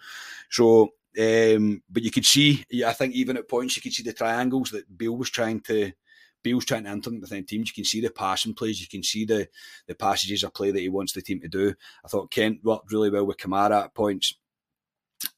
So, 0.50 0.94
um, 1.18 1.82
but 1.90 2.02
you 2.02 2.10
could 2.10 2.26
see, 2.26 2.64
I 2.86 2.92
think 2.92 3.14
even 3.14 3.36
at 3.36 3.48
points, 3.48 3.76
you 3.76 3.82
could 3.82 3.92
see 3.92 4.02
the 4.02 4.12
triangles 4.12 4.70
that 4.70 4.96
Beale 4.96 5.16
was 5.16 5.30
trying 5.30 5.60
to. 5.62 5.92
Beale's 6.42 6.64
trying 6.64 6.82
to 6.82 6.90
implement 6.90 7.22
within 7.22 7.44
teams. 7.44 7.68
You 7.68 7.74
can 7.74 7.84
see 7.84 8.00
the 8.00 8.10
passing 8.10 8.52
plays. 8.52 8.80
You 8.80 8.88
can 8.88 9.04
see 9.04 9.24
the 9.24 9.46
the 9.86 9.94
passages 9.94 10.42
of 10.42 10.52
play 10.52 10.72
that 10.72 10.80
he 10.80 10.88
wants 10.88 11.12
the 11.12 11.22
team 11.22 11.38
to 11.40 11.46
do. 11.46 11.72
I 12.04 12.08
thought 12.08 12.32
Kent 12.32 12.64
worked 12.64 12.90
really 12.90 13.10
well 13.10 13.26
with 13.26 13.36
Kamara 13.36 13.84
at 13.84 13.94
points 13.94 14.34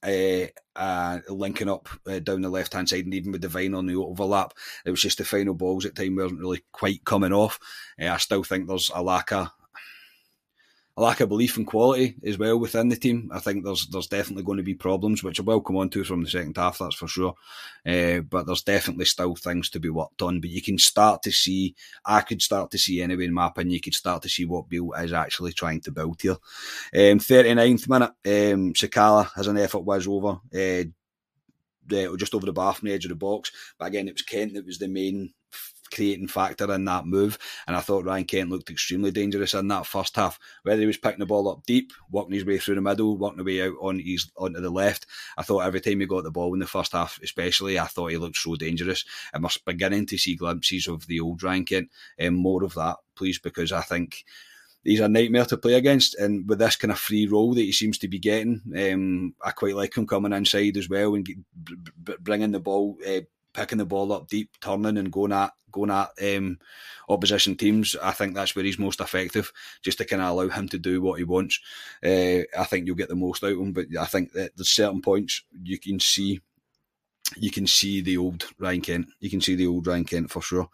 uh, 0.03 0.47
uh, 0.75 1.19
linking 1.29 1.69
up 1.69 1.89
uh, 2.07 2.19
down 2.19 2.41
the 2.41 2.49
left 2.49 2.73
hand 2.73 2.89
side, 2.89 3.05
and 3.05 3.13
even 3.13 3.31
with 3.31 3.41
Devine 3.41 3.73
on 3.73 3.85
the 3.85 3.95
overlap, 3.95 4.53
it 4.85 4.91
was 4.91 5.01
just 5.01 5.17
the 5.17 5.25
final 5.25 5.53
balls 5.53 5.85
at 5.85 5.95
time 5.95 6.15
wasn't 6.15 6.39
really 6.39 6.63
quite 6.71 7.03
coming 7.05 7.33
off. 7.33 7.59
I 7.99 8.17
still 8.17 8.43
think 8.43 8.67
there's 8.67 8.91
a 8.93 9.01
lack 9.01 9.31
of 9.31 9.49
a 10.97 11.01
lack 11.01 11.19
of 11.19 11.27
belief 11.27 11.57
in 11.57 11.65
quality 11.65 12.15
as 12.25 12.37
well 12.37 12.57
within 12.57 12.87
the 12.87 12.95
team. 12.95 13.29
I 13.33 13.39
think 13.39 13.65
there's 13.65 13.87
there's 13.87 14.07
definitely 14.07 14.43
going 14.43 14.57
to 14.57 14.63
be 14.63 14.75
problems, 14.75 15.23
which 15.23 15.39
I 15.39 15.43
will 15.43 15.59
come 15.59 15.75
on 15.75 15.89
to 15.89 16.03
from 16.05 16.23
the 16.23 16.29
second 16.29 16.55
half, 16.55 16.77
that's 16.77 16.95
for 16.95 17.07
sure. 17.07 17.35
Uh, 17.85 18.19
but 18.19 18.45
there's 18.45 18.63
definitely 18.63 19.05
still 19.05 19.35
things 19.35 19.69
to 19.71 19.79
be 19.79 19.89
worked 19.89 20.21
on. 20.21 20.39
But 20.39 20.51
you 20.51 20.61
can 20.61 20.77
start 20.77 21.23
to 21.23 21.31
see, 21.31 21.75
I 22.05 22.21
could 22.21 22.41
start 22.41 22.71
to 22.71 22.77
see 22.77 23.01
anyway, 23.01 23.25
in 23.25 23.33
my 23.33 23.47
opinion, 23.47 23.73
you 23.73 23.81
could 23.81 23.93
start 23.93 24.23
to 24.23 24.29
see 24.29 24.45
what 24.45 24.69
Beale 24.69 24.93
is 24.93 25.11
actually 25.11 25.51
trying 25.51 25.81
to 25.81 25.91
build 25.91 26.21
here. 26.21 26.37
Um, 26.93 27.19
39th 27.19 27.89
minute, 27.89 28.11
um, 28.25 28.73
Sakala 28.73 29.29
has 29.35 29.47
an 29.47 29.57
effort 29.57 29.79
whiz 29.79 30.07
over. 30.07 30.39
Uh, 30.53 30.85
just 32.17 32.33
over 32.33 32.47
the 32.47 32.53
bar 32.53 32.73
from 32.73 32.87
the 32.87 32.93
edge 32.95 33.05
of 33.05 33.09
the 33.09 33.15
box. 33.15 33.51
But 33.77 33.85
again, 33.85 34.07
it 34.07 34.13
was 34.13 34.23
Kent 34.23 34.55
that 34.55 34.65
was 34.65 34.79
the 34.79 34.87
main 34.87 35.33
creating 35.91 36.27
factor 36.27 36.71
in 36.73 36.85
that 36.85 37.05
move. 37.05 37.37
And 37.67 37.75
I 37.75 37.79
thought 37.79 38.05
Ryan 38.05 38.25
Kent 38.25 38.49
looked 38.49 38.69
extremely 38.69 39.11
dangerous 39.11 39.53
in 39.53 39.67
that 39.69 39.85
first 39.85 40.15
half. 40.15 40.39
Whether 40.63 40.81
he 40.81 40.87
was 40.87 40.97
picking 40.97 41.19
the 41.19 41.25
ball 41.25 41.49
up 41.49 41.65
deep, 41.65 41.93
working 42.09 42.33
his 42.33 42.45
way 42.45 42.57
through 42.57 42.75
the 42.75 42.81
middle, 42.81 43.17
working 43.17 43.37
the 43.37 43.43
way 43.43 43.61
out 43.61 43.75
on 43.81 43.99
his 43.99 44.31
onto 44.37 44.61
the 44.61 44.69
left, 44.69 45.05
I 45.37 45.43
thought 45.43 45.65
every 45.65 45.81
time 45.81 45.99
he 45.99 46.05
got 46.05 46.23
the 46.23 46.31
ball 46.31 46.53
in 46.53 46.59
the 46.59 46.67
first 46.67 46.93
half, 46.93 47.19
especially, 47.23 47.79
I 47.79 47.85
thought 47.85 48.11
he 48.11 48.17
looked 48.17 48.37
so 48.37 48.55
dangerous. 48.55 49.05
I 49.33 49.39
was 49.39 49.57
beginning 49.57 50.05
to 50.07 50.17
see 50.17 50.35
glimpses 50.35 50.87
of 50.87 51.07
the 51.07 51.19
old 51.19 51.43
Ryan 51.43 51.65
Kent, 51.65 51.89
and 52.17 52.35
more 52.35 52.63
of 52.63 52.73
that, 52.75 52.97
please, 53.15 53.39
because 53.39 53.71
I 53.71 53.81
think 53.81 54.25
he's 54.83 54.99
a 54.99 55.09
nightmare 55.09 55.45
to 55.45 55.57
play 55.57 55.73
against. 55.73 56.15
And 56.15 56.47
with 56.47 56.59
this 56.59 56.75
kind 56.75 56.91
of 56.91 56.99
free 56.99 57.27
role 57.27 57.53
that 57.55 57.61
he 57.61 57.71
seems 57.71 57.97
to 57.99 58.07
be 58.07 58.19
getting, 58.19 58.61
um, 58.77 59.33
I 59.43 59.51
quite 59.51 59.75
like 59.75 59.97
him 59.97 60.07
coming 60.07 60.31
inside 60.31 60.77
as 60.77 60.87
well 60.87 61.15
and 61.15 61.25
get, 61.25 61.37
bringing 62.23 62.51
the 62.51 62.59
ball, 62.59 62.97
uh, 63.05 63.21
picking 63.55 63.77
the 63.77 63.85
ball 63.85 64.11
up 64.11 64.27
deep, 64.27 64.49
turning 64.61 64.97
and 64.97 65.11
going 65.11 65.31
at 65.31 65.51
going 65.71 65.91
at 65.91 66.09
um, 66.21 66.57
opposition 67.09 67.55
teams. 67.55 67.95
I 68.01 68.11
think 68.11 68.33
that's 68.33 68.55
where 68.55 68.65
he's 68.65 68.79
most 68.79 69.01
effective, 69.01 69.51
just 69.83 69.97
to 69.99 70.05
kind 70.05 70.21
of 70.21 70.29
allow 70.29 70.47
him 70.47 70.69
to 70.69 70.77
do 70.77 71.01
what 71.01 71.19
he 71.19 71.25
wants. 71.25 71.59
Uh, 72.03 72.43
I 72.57 72.63
think 72.65 72.85
you'll 72.85 72.95
get 72.95 73.09
the 73.09 73.15
most 73.15 73.43
out 73.43 73.51
of 73.51 73.59
him. 73.59 73.73
But 73.73 73.87
I 73.99 74.05
think 74.05 74.31
that 74.33 74.55
there's 74.55 74.69
certain 74.69 75.01
points 75.01 75.43
you 75.63 75.79
can 75.79 75.99
see. 75.99 76.41
You 77.37 77.51
can 77.51 77.67
see 77.67 78.01
the 78.01 78.17
old 78.17 78.45
Ryan 78.59 78.81
Kent. 78.81 79.07
You 79.19 79.29
can 79.29 79.41
see 79.41 79.55
the 79.55 79.67
old 79.67 79.87
Ryan 79.87 80.05
Kent 80.05 80.31
for 80.31 80.41
sure. 80.41 80.69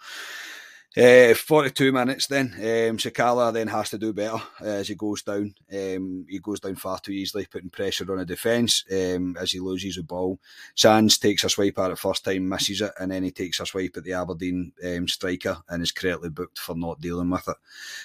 Uh, 0.97 1.33
42 1.33 1.93
minutes 1.93 2.27
then. 2.27 2.47
Um, 2.53 2.97
Sakala 2.97 3.53
then 3.53 3.69
has 3.69 3.91
to 3.91 3.97
do 3.97 4.11
better 4.11 4.35
uh, 4.59 4.65
as 4.65 4.89
he 4.89 4.95
goes 4.95 5.23
down. 5.23 5.55
Um, 5.71 6.25
he 6.27 6.39
goes 6.39 6.59
down 6.59 6.75
far 6.75 6.99
too 6.99 7.13
easily, 7.13 7.45
putting 7.45 7.69
pressure 7.69 8.11
on 8.11 8.17
the 8.17 8.25
defence 8.25 8.83
um, 8.91 9.37
as 9.39 9.53
he 9.53 9.61
loses 9.61 9.95
the 9.95 10.03
ball. 10.03 10.37
Sands 10.75 11.17
takes 11.17 11.45
a 11.45 11.49
swipe 11.49 11.79
at 11.79 11.91
it 11.91 11.97
first 11.97 12.25
time, 12.25 12.49
misses 12.49 12.81
it, 12.81 12.91
and 12.99 13.09
then 13.09 13.23
he 13.23 13.31
takes 13.31 13.61
a 13.61 13.65
swipe 13.65 13.95
at 13.95 14.03
the 14.03 14.11
Aberdeen 14.11 14.73
um, 14.83 15.07
striker 15.07 15.61
and 15.69 15.81
is 15.81 15.93
correctly 15.93 16.29
booked 16.29 16.59
for 16.59 16.75
not 16.75 16.99
dealing 16.99 17.29
with 17.29 17.47
it. 17.47 17.57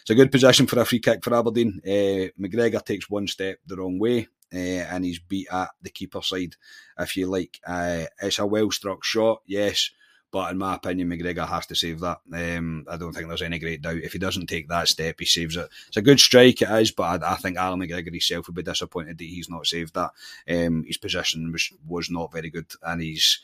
It's 0.03 0.11
a 0.11 0.15
good 0.15 0.31
position 0.31 0.69
for 0.69 0.79
a 0.79 0.85
free 0.85 1.01
kick 1.01 1.25
for 1.25 1.35
Aberdeen. 1.35 1.81
Uh, 1.85 2.31
McGregor 2.41 2.85
takes 2.85 3.11
one 3.11 3.27
step 3.27 3.59
the 3.67 3.77
wrong 3.77 3.99
way. 3.99 4.29
And 4.53 5.05
he's 5.05 5.19
beat 5.19 5.49
at 5.51 5.71
the 5.83 5.91
keeper 5.91 6.23
side, 6.23 6.55
if 6.99 7.17
you 7.17 7.27
like. 7.27 7.59
It's 7.67 8.39
a 8.39 8.47
well 8.47 8.71
struck 8.71 9.05
shot, 9.05 9.43
yes, 9.45 9.91
but 10.31 10.51
in 10.51 10.59
my 10.59 10.75
opinion, 10.75 11.09
McGregor 11.09 11.49
has 11.49 11.67
to 11.67 11.75
save 11.75 12.01
that. 12.01 12.21
Um, 12.33 12.85
I 12.91 12.97
don't 12.97 13.13
think 13.13 13.29
there's 13.29 13.43
any 13.43 13.59
great 13.59 13.83
doubt. 13.83 13.97
If 13.97 14.13
he 14.13 14.19
doesn't 14.19 14.47
take 14.47 14.69
that 14.69 14.89
step, 14.89 15.17
he 15.19 15.27
saves 15.27 15.57
it. 15.57 15.69
It's 15.89 15.97
a 15.97 16.03
good 16.03 16.21
strike, 16.21 16.63
it 16.63 16.71
is, 16.71 16.91
but 16.91 17.23
I, 17.23 17.33
I 17.33 17.37
think 17.37 17.57
Alan 17.57 17.81
McGregor 17.81 18.11
himself 18.11 18.47
would 18.47 18.57
be 18.57 18.63
disappointed 18.63 19.19
that 19.19 19.25
he's 19.25 19.51
not 19.51 19.67
saved 19.67 19.95
that. 19.95 20.11
Um, 20.49 20.85
his 20.85 20.99
position 20.99 21.53
was, 21.53 21.71
was 21.87 22.11
not 22.11 22.33
very 22.33 22.51
good, 22.51 22.67
and 22.83 23.01
he's 23.01 23.41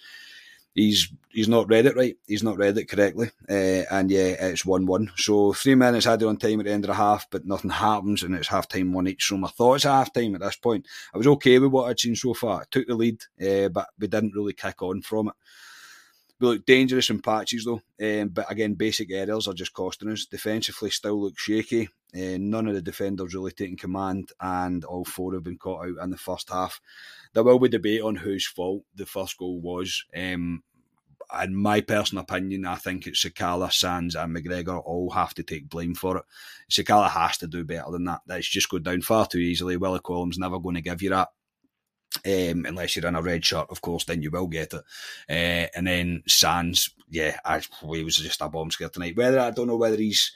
he's 0.74 1.12
he's 1.30 1.48
not 1.48 1.68
read 1.68 1.86
it 1.86 1.96
right. 1.96 2.16
He's 2.26 2.42
not 2.42 2.56
read 2.56 2.78
it 2.78 2.88
correctly, 2.88 3.30
uh, 3.48 3.84
and 3.90 4.10
yeah, 4.10 4.34
it's 4.40 4.64
one 4.64 4.86
one. 4.86 5.12
So 5.16 5.52
three 5.52 5.74
minutes 5.74 6.06
added 6.06 6.26
on 6.26 6.36
time 6.36 6.60
at 6.60 6.66
the 6.66 6.72
end 6.72 6.84
of 6.84 6.88
the 6.88 6.94
half, 6.94 7.28
but 7.30 7.46
nothing 7.46 7.70
happens, 7.70 8.22
and 8.22 8.34
it's 8.34 8.48
half 8.48 8.68
time 8.68 8.92
one 8.92 9.08
each. 9.08 9.26
So 9.26 9.36
my 9.36 9.48
thoughts 9.48 9.84
are 9.84 9.98
half 9.98 10.12
time 10.12 10.34
at 10.34 10.40
this 10.40 10.56
point, 10.56 10.86
I 11.14 11.18
was 11.18 11.26
okay 11.26 11.58
with 11.58 11.70
what 11.70 11.88
I'd 11.88 12.00
seen 12.00 12.16
so 12.16 12.34
far. 12.34 12.62
I 12.62 12.64
took 12.70 12.86
the 12.86 12.94
lead, 12.94 13.22
uh, 13.40 13.68
but 13.68 13.88
we 13.98 14.08
didn't 14.08 14.34
really 14.34 14.52
kick 14.52 14.82
on 14.82 15.02
from 15.02 15.28
it. 15.28 15.34
We 16.40 16.48
look 16.48 16.66
dangerous 16.66 17.10
in 17.10 17.20
patches 17.20 17.64
though, 17.64 17.82
um, 18.02 18.28
but 18.28 18.50
again, 18.50 18.74
basic 18.74 19.12
errors 19.12 19.46
are 19.46 19.54
just 19.54 19.72
costing 19.72 20.10
us. 20.10 20.26
Defensively, 20.26 20.90
still 20.90 21.20
look 21.20 21.38
shaky. 21.38 21.88
Uh, 22.14 22.36
none 22.38 22.66
of 22.66 22.74
the 22.74 22.82
defenders 22.82 23.34
really 23.34 23.52
taking 23.52 23.76
command, 23.76 24.32
and 24.40 24.84
all 24.84 25.04
four 25.04 25.34
have 25.34 25.44
been 25.44 25.56
caught 25.56 25.86
out 25.86 26.02
in 26.02 26.10
the 26.10 26.16
first 26.16 26.50
half. 26.50 26.80
There 27.32 27.44
will 27.44 27.58
be 27.58 27.68
debate 27.68 28.02
on 28.02 28.16
whose 28.16 28.46
fault 28.46 28.84
the 28.94 29.06
first 29.06 29.38
goal 29.38 29.60
was. 29.60 30.04
Um, 30.16 30.62
in 31.42 31.54
my 31.54 31.80
personal 31.80 32.22
opinion, 32.22 32.66
I 32.66 32.74
think 32.74 33.06
it's 33.06 33.24
Sakala, 33.24 33.72
Sands, 33.72 34.14
and 34.14 34.36
McGregor 34.36 34.82
all 34.84 35.10
have 35.10 35.32
to 35.34 35.42
take 35.42 35.68
blame 35.68 35.94
for 35.94 36.18
it. 36.18 36.24
Sakala 36.70 37.08
has 37.08 37.38
to 37.38 37.46
do 37.46 37.64
better 37.64 37.90
than 37.90 38.04
that. 38.04 38.20
That's 38.26 38.46
just 38.48 38.68
go 38.68 38.78
down 38.78 39.02
far 39.02 39.26
too 39.26 39.38
easily. 39.38 39.76
Willie 39.76 40.00
Collum's 40.00 40.38
never 40.38 40.58
going 40.58 40.74
to 40.74 40.82
give 40.82 41.00
you 41.02 41.10
that. 41.10 41.28
Um, 42.26 42.64
unless 42.66 42.96
you're 42.96 43.06
in 43.06 43.14
a 43.14 43.22
red 43.22 43.44
shirt, 43.44 43.68
of 43.70 43.80
course, 43.80 44.04
then 44.04 44.22
you 44.22 44.30
will 44.30 44.46
get 44.46 44.74
it. 44.74 44.82
Uh, 45.28 45.68
and 45.74 45.86
then 45.86 46.22
Sands, 46.26 46.90
yeah, 47.08 47.38
I, 47.44 47.60
he 47.92 48.04
was 48.04 48.16
just 48.16 48.40
a 48.40 48.48
bomb 48.48 48.70
scare 48.70 48.88
tonight. 48.88 49.16
Whether 49.16 49.40
I 49.40 49.50
don't 49.50 49.66
know 49.66 49.76
whether 49.76 49.96
he's 49.96 50.32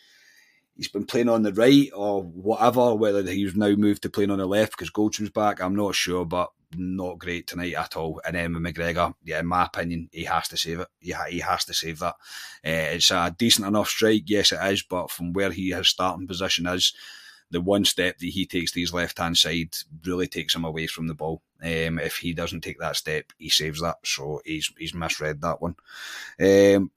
he's 0.77 0.89
been 0.89 1.07
playing 1.07 1.29
on 1.29 1.43
the 1.43 1.53
right 1.53 1.91
or 1.95 2.23
whatever, 2.23 2.95
whether 2.95 3.23
he's 3.23 3.57
now 3.57 3.75
moved 3.75 4.03
to 4.03 4.11
playing 4.11 4.31
on 4.31 4.39
the 4.39 4.47
left 4.47 4.73
because 4.73 4.91
Goldson's 4.91 5.31
back, 5.31 5.61
I'm 5.61 5.75
not 5.75 5.95
sure. 5.95 6.25
But 6.25 6.51
not 6.75 7.19
great 7.19 7.47
tonight 7.47 7.75
at 7.75 7.97
all. 7.97 8.21
And 8.25 8.35
then 8.35 8.53
McGregor, 8.53 9.15
yeah, 9.25 9.41
in 9.41 9.47
my 9.47 9.65
opinion, 9.67 10.09
he 10.13 10.25
has 10.25 10.49
to 10.49 10.57
save 10.57 10.81
it. 10.81 10.89
He, 10.99 11.13
ha- 11.13 11.27
he 11.29 11.41
has 11.41 11.65
to 11.67 11.75
save 11.75 12.01
that. 12.01 12.15
Uh, 12.65 12.95
it's 12.95 13.11
a 13.11 13.35
decent 13.37 13.67
enough 13.67 13.89
strike, 13.89 14.25
yes, 14.27 14.53
it 14.53 14.59
is, 14.73 14.83
but 14.83 15.11
from 15.11 15.33
where 15.33 15.51
he 15.51 15.71
his 15.71 15.89
starting 15.89 16.27
position 16.27 16.67
is, 16.67 16.93
the 17.51 17.61
one 17.61 17.85
step 17.85 18.19
that 18.19 18.27
he 18.27 18.45
takes 18.47 18.73
to 18.73 18.81
his 18.81 18.93
left 18.93 19.19
hand 19.19 19.39
side 19.39 19.75
really 20.05 20.27
takes 20.27 20.55
him 20.55 20.65
away 20.65 20.87
from 20.87 21.07
the 21.07 21.15
ball. 21.15 21.43
Um, 21.63 21.99
if 21.99 22.17
he 22.19 22.33
doesn't 22.33 22.63
take 22.63 22.79
that 22.79 22.97
step, 22.97 23.33
he 23.39 23.49
saves 23.49 23.81
that. 23.81 23.97
So 24.05 24.41
he's 24.45 24.73
he's 24.79 24.95
misread 24.95 25.41
that 25.41 25.61
one. 25.61 25.77
Um, 26.41 26.91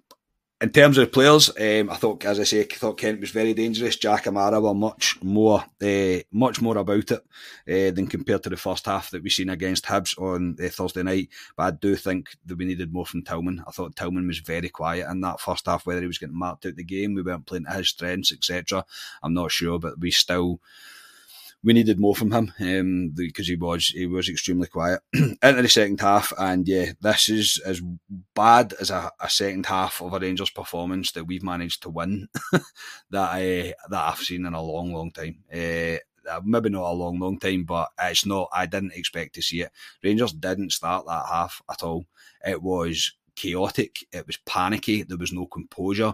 in 0.62 0.72
terms 0.72 0.98
of 0.98 1.12
players, 1.14 1.50
um, 1.58 1.90
I 1.90 1.96
thought, 1.96 2.26
as 2.26 2.38
I 2.38 2.44
say, 2.44 2.62
I 2.62 2.66
thought 2.66 2.98
Kent 2.98 3.22
was 3.22 3.32
very 3.32 3.54
dangerous. 3.54 3.96
Jack 3.96 4.26
Kamara 4.26 4.62
were 4.62 4.74
much 4.74 5.18
more, 5.24 5.64
uh, 5.82 6.20
much 6.34 6.62
more 6.62 6.78
about 6.78 7.12
it 7.12 7.22
uh, 7.22 7.96
than 7.96 8.08
compared 8.08 8.44
to 8.44 8.50
the 8.50 8.58
first 8.58 8.86
half 8.86 9.10
that 9.12 9.24
we 9.24 9.30
seen 9.30 9.50
against 9.50 9.86
Hibs 9.86 10.20
on 10.20 10.58
uh, 10.62 10.68
Thursday 10.68 11.04
night. 11.04 11.30
But 11.56 11.64
I 11.64 11.72
do 11.72 11.96
think 11.96 12.36
that 12.46 12.58
we 12.58 12.66
needed 12.66 12.92
more 12.92 13.06
from 13.06 13.24
Tillman. 13.24 13.64
I 13.66 13.72
thought 13.72 13.96
Tillman 13.96 14.28
was 14.28 14.40
very 14.40 14.68
quiet 14.68 15.10
in 15.10 15.22
that 15.22 15.40
first 15.40 15.66
half. 15.66 15.86
Whether 15.86 16.02
he 16.02 16.08
was 16.08 16.18
getting 16.18 16.38
marked 16.38 16.66
out 16.66 16.76
the 16.76 16.84
game, 16.84 17.14
we 17.14 17.22
weren't 17.22 17.46
playing 17.46 17.64
to 17.64 17.72
his 17.72 17.90
strengths, 17.90 18.34
etc. 18.34 18.84
I'm 19.24 19.34
not 19.34 19.52
sure, 19.52 19.80
but 19.80 19.98
we 19.98 20.12
still 20.12 20.60
we 21.64 21.74
needed 21.74 22.00
more 22.00 22.16
from 22.16 22.32
him 22.32 22.54
um, 22.60 23.12
because 23.16 23.48
he 23.48 23.56
was 23.56 23.88
he 23.88 24.06
was 24.06 24.30
extremely 24.30 24.68
quiet 24.68 25.02
into 25.14 25.62
the 25.62 25.68
second 25.68 26.00
half. 26.00 26.32
And 26.38 26.68
yeah, 26.68 26.94
this 27.02 27.30
is 27.30 27.62
as 27.66 27.82
bad 28.34 28.74
as 28.80 28.90
a, 28.90 29.12
a 29.20 29.30
second 29.30 29.66
half 29.66 30.02
of 30.02 30.14
a 30.14 30.20
Rangers 30.20 30.50
performance 30.50 31.12
that 31.12 31.26
we've 31.26 31.44
managed 31.44 31.84
to 31.84 31.90
win 31.90 32.30
that 33.10 33.30
I 33.32 33.74
that 33.90 34.10
I've 34.10 34.20
seen 34.20 34.46
in 34.46 34.54
a 34.54 34.62
long, 34.62 34.94
long 34.94 35.12
time. 35.12 35.40
Uh, 35.54 35.98
maybe 36.44 36.70
not 36.70 36.92
a 36.92 36.94
long, 36.94 37.20
long 37.20 37.40
time, 37.40 37.66
but 37.66 37.90
it's 38.02 38.26
not. 38.26 38.50
I 38.54 38.66
didn't 38.66 38.94
expect 38.94 39.36
to 39.36 39.42
see 39.42 39.62
it. 39.62 39.72
Rangers 40.04 40.34
didn't 40.34 40.72
start 40.72 41.06
that 41.08 41.26
half 41.28 41.62
at 41.70 41.84
all. 41.84 42.06
It 42.46 42.62
was 42.62 43.14
chaotic. 43.36 44.06
It 44.14 44.28
was 44.28 44.38
panicky. 44.46 45.04
There 45.04 45.18
was 45.18 45.34
no 45.34 45.46
composure 45.46 46.14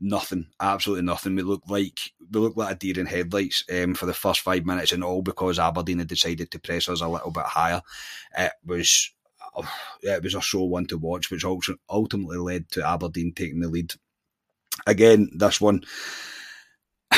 nothing, 0.00 0.46
absolutely 0.60 1.04
nothing. 1.04 1.36
We 1.36 1.42
looked 1.42 1.70
like 1.70 2.12
we 2.30 2.40
looked 2.40 2.56
like 2.56 2.72
a 2.72 2.78
deer 2.78 2.98
in 2.98 3.06
headlights 3.06 3.64
um, 3.72 3.94
for 3.94 4.06
the 4.06 4.14
first 4.14 4.40
five 4.40 4.64
minutes, 4.64 4.92
and 4.92 5.04
all 5.04 5.22
because 5.22 5.58
Aberdeen 5.58 5.98
had 5.98 6.08
decided 6.08 6.50
to 6.50 6.58
press 6.58 6.88
us 6.88 7.00
a 7.00 7.08
little 7.08 7.30
bit 7.30 7.44
higher. 7.44 7.82
It 8.36 8.52
was 8.64 9.12
it 10.02 10.22
was 10.22 10.34
a 10.34 10.40
show 10.40 10.64
one 10.64 10.86
to 10.86 10.98
watch, 10.98 11.30
which 11.30 11.44
ultimately 11.88 12.38
led 12.38 12.70
to 12.70 12.88
Aberdeen 12.88 13.32
taking 13.34 13.60
the 13.60 13.68
lead. 13.68 13.92
Again, 14.86 15.30
this 15.34 15.60
one. 15.60 15.82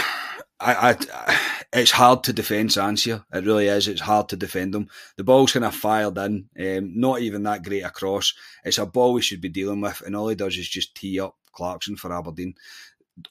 I, 0.64 0.96
I, 1.00 1.40
it's 1.72 1.90
hard 1.90 2.24
to 2.24 2.32
defend 2.32 2.70
Sansia. 2.70 3.24
It 3.32 3.44
really 3.44 3.66
is. 3.66 3.88
It's 3.88 4.00
hard 4.00 4.28
to 4.30 4.36
defend 4.36 4.74
them. 4.74 4.88
The 5.16 5.24
ball's 5.24 5.52
kind 5.52 5.64
of 5.64 5.74
fired 5.74 6.16
in, 6.18 6.48
um, 6.58 6.92
not 7.00 7.20
even 7.20 7.42
that 7.44 7.64
great 7.64 7.82
across. 7.82 8.34
It's 8.64 8.78
a 8.78 8.86
ball 8.86 9.12
we 9.12 9.22
should 9.22 9.40
be 9.40 9.48
dealing 9.48 9.80
with, 9.80 10.02
and 10.04 10.16
all 10.16 10.28
he 10.28 10.34
does 10.34 10.56
is 10.56 10.68
just 10.68 10.94
tee 10.94 11.20
up 11.20 11.36
Clarkson 11.52 11.96
for 11.96 12.12
Aberdeen. 12.12 12.54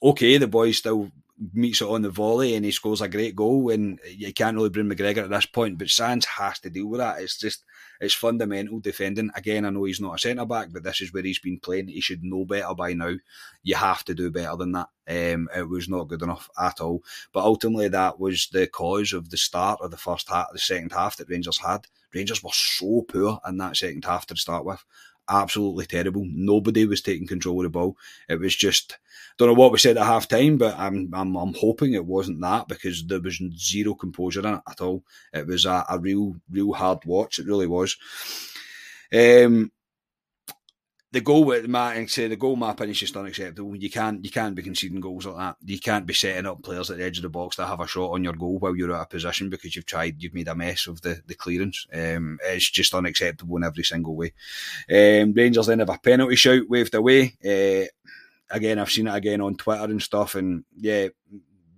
Okay, 0.02 0.38
the 0.38 0.48
boy 0.48 0.72
still 0.72 1.12
meets 1.54 1.82
it 1.82 1.88
on 1.88 2.04
the 2.04 2.10
volley 2.10 2.56
and 2.56 2.64
he 2.64 2.72
scores 2.72 3.02
a 3.02 3.08
great 3.08 3.36
goal, 3.36 3.70
and 3.70 4.00
you 4.06 4.32
can't 4.34 4.56
really 4.56 4.70
bring 4.70 4.88
McGregor 4.88 5.24
at 5.24 5.30
this 5.30 5.46
point. 5.46 5.78
But 5.78 5.90
Sands 5.90 6.26
has 6.26 6.60
to 6.60 6.70
deal 6.70 6.88
with 6.88 7.00
that. 7.00 7.22
It's 7.22 7.38
just 7.38 7.64
it's 8.00 8.14
fundamental 8.14 8.80
defending. 8.80 9.32
Again, 9.36 9.66
I 9.66 9.70
know 9.70 9.84
he's 9.84 10.02
not 10.02 10.16
a 10.16 10.18
centre 10.18 10.46
back, 10.46 10.70
but 10.72 10.84
this 10.84 11.02
is 11.02 11.14
where 11.14 11.24
he's 11.24 11.40
been 11.40 11.60
playing. 11.60 11.88
He 11.88 12.02
should 12.02 12.24
know 12.24 12.46
better 12.46 12.74
by 12.76 12.94
now. 12.94 13.16
You 13.64 13.76
have 13.76 14.04
to 14.06 14.14
do 14.14 14.32
better 14.32 14.56
than 14.56 14.72
that. 14.74 14.88
Um, 15.08 15.50
it 15.56 15.68
was 15.68 15.90
not 15.90 16.08
good 16.08 16.22
enough 16.22 16.50
at 16.60 16.80
all. 16.80 17.04
But 17.34 17.44
ultimately, 17.44 17.90
that 17.90 18.20
was 18.20 18.48
the 18.52 18.68
cause 18.68 19.14
of 19.14 19.30
the 19.30 19.38
start 19.38 19.80
of 19.82 19.92
the 19.92 19.98
first 19.98 20.30
half, 20.30 20.48
the 20.52 20.60
second 20.60 20.92
half 20.92 21.18
that 21.18 21.30
Rangers 21.30 21.60
had. 21.60 21.88
Rangers 22.14 22.44
were 22.44 22.52
so 22.54 23.04
poor 23.08 23.40
in 23.48 23.58
that 23.58 23.78
second 23.78 24.06
half 24.06 24.26
to 24.28 24.36
start 24.36 24.66
with 24.66 24.84
absolutely 25.32 25.86
terrible. 25.86 26.26
Nobody 26.28 26.86
was 26.86 27.02
taking 27.02 27.28
control 27.28 27.60
of 27.60 27.64
the 27.64 27.70
ball. 27.70 27.98
It 28.30 28.40
was 28.40 28.56
just 28.56 28.98
don't 29.38 29.48
know 29.48 29.60
what 29.60 29.72
we 29.72 29.80
said 29.80 29.98
at 29.98 30.06
half 30.06 30.28
time, 30.28 30.58
but 30.58 30.78
I'm, 30.78 31.10
I'm 31.14 31.36
I'm 31.36 31.54
hoping 31.54 31.94
it 31.94 32.06
wasn't 32.06 32.42
that 32.42 32.68
because 32.68 33.06
there 33.06 33.20
was 33.20 33.42
zero 33.58 33.96
composure 33.96 34.42
in 34.42 34.56
it 34.56 34.62
at 34.70 34.82
all. 34.82 35.04
It 35.34 35.48
was 35.48 35.66
a, 35.66 35.84
a 35.90 35.98
real 35.98 36.36
real 36.52 36.74
hard 36.74 37.00
watch. 37.06 37.40
It 37.40 37.48
really 37.48 37.68
was. 37.68 37.98
Um, 39.14 39.72
the 41.14 41.22
goal 41.22 41.44
with 41.44 41.68
Matt 41.68 42.10
say 42.10 42.28
the 42.28 42.38
goal 42.38 42.56
map 42.56 42.80
is 42.82 43.00
just 43.00 43.18
unacceptable. 43.18 43.76
You 43.76 43.90
can't 43.90 44.24
you 44.24 44.32
can't 44.32 44.56
be 44.56 44.64
conceding 44.64 45.02
goals 45.02 45.26
like 45.26 45.36
that. 45.36 45.56
You 45.66 45.80
can't 45.80 46.06
be 46.06 46.14
setting 46.14 46.46
up 46.46 46.64
players 46.64 46.90
at 46.90 46.98
the 46.98 47.04
edge 47.04 47.18
of 47.18 47.24
the 47.24 47.30
box 47.30 47.58
to 47.58 47.68
have 47.68 47.82
a 47.82 47.88
shot 47.88 48.12
on 48.12 48.24
your 48.24 48.34
goal 48.34 48.60
while 48.60 48.76
you're 48.76 48.94
out 48.94 49.02
of 49.02 49.10
position 49.10 49.50
because 49.50 49.76
you've 49.76 49.86
tried 49.86 50.24
you've 50.24 50.34
made 50.34 50.48
a 50.48 50.56
mess 50.56 50.88
of 50.88 51.02
the, 51.02 51.22
the 51.26 51.36
clearance. 51.36 51.86
Um, 51.94 52.40
it's 52.44 52.70
just 52.70 52.94
unacceptable 52.94 53.58
in 53.58 53.64
every 53.66 53.84
single 53.84 54.16
way. 54.16 54.34
Um, 54.90 55.34
Rangers 55.34 55.68
then 55.68 55.80
have 55.80 55.90
a 55.90 55.98
penalty 55.98 56.38
shout 56.38 56.70
waved 56.70 56.96
away. 56.96 57.36
Uh, 57.44 57.88
again, 58.50 58.80
I've 58.80 58.92
seen 58.92 59.08
it 59.08 59.16
again 59.16 59.42
on 59.42 59.56
Twitter 59.56 59.84
and 59.84 60.02
stuff, 60.02 60.36
and 60.36 60.64
yeah, 60.78 61.10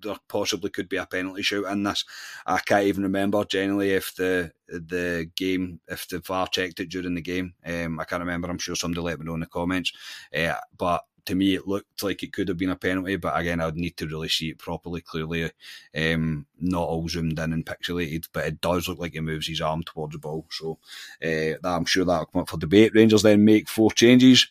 there 0.04 0.18
possibly 0.28 0.70
could 0.70 0.90
be 0.90 0.98
a 0.98 1.06
penalty 1.06 1.42
shoot 1.42 1.66
in 1.66 1.84
this. 1.84 2.06
I 2.46 2.60
can't 2.60 2.86
even 2.86 3.04
remember 3.04 3.44
generally 3.46 3.92
if 3.92 4.16
the 4.16 4.52
the 4.68 5.30
game 5.36 5.80
if 5.88 6.08
the 6.08 6.20
VAR 6.20 6.48
checked 6.48 6.80
it 6.80 6.90
during 6.90 7.16
the 7.16 7.22
game. 7.22 7.54
Um, 7.66 8.00
I 8.00 8.06
can't 8.06 8.22
remember. 8.22 8.50
I'm 8.50 8.58
sure 8.58 8.76
somebody 8.76 9.02
let 9.02 9.20
me 9.20 9.26
know 9.26 9.36
in 9.36 9.40
the 9.40 9.46
comments. 9.46 9.92
Uh, 10.36 10.56
but 10.78 11.04
to 11.26 11.36
me, 11.36 11.56
it 11.56 11.68
looked 11.68 12.04
like 12.04 12.22
it 12.24 12.34
could 12.34 12.48
have 12.48 12.58
been 12.58 12.70
a 12.70 12.76
penalty. 12.76 13.16
But 13.16 13.38
again, 13.40 13.62
I 13.62 13.66
would 13.66 13.78
need 13.78 13.96
to 13.98 14.08
really 14.08 14.30
see 14.30 14.50
it 14.50 14.58
properly, 14.60 15.02
clearly, 15.02 15.52
um, 15.96 16.46
not 16.60 16.88
all 16.88 17.08
zoomed 17.08 17.40
in 17.40 17.54
and 17.54 17.66
pixelated. 17.66 18.28
But 18.34 18.46
it 18.46 18.62
does 18.62 18.88
look 18.88 19.00
like 19.00 19.14
he 19.14 19.20
moves 19.22 19.48
his 19.48 19.62
arm 19.62 19.84
towards 19.84 20.14
the 20.14 20.20
ball. 20.20 20.46
So 20.52 20.80
uh, 21.24 21.54
I'm 21.64 21.86
sure 21.86 22.06
that'll 22.06 22.26
come 22.26 22.42
up 22.42 22.50
for 22.50 22.58
debate. 22.58 22.94
Rangers 22.94 23.24
then 23.24 23.46
make 23.46 23.70
four 23.70 23.92
changes. 23.92 24.48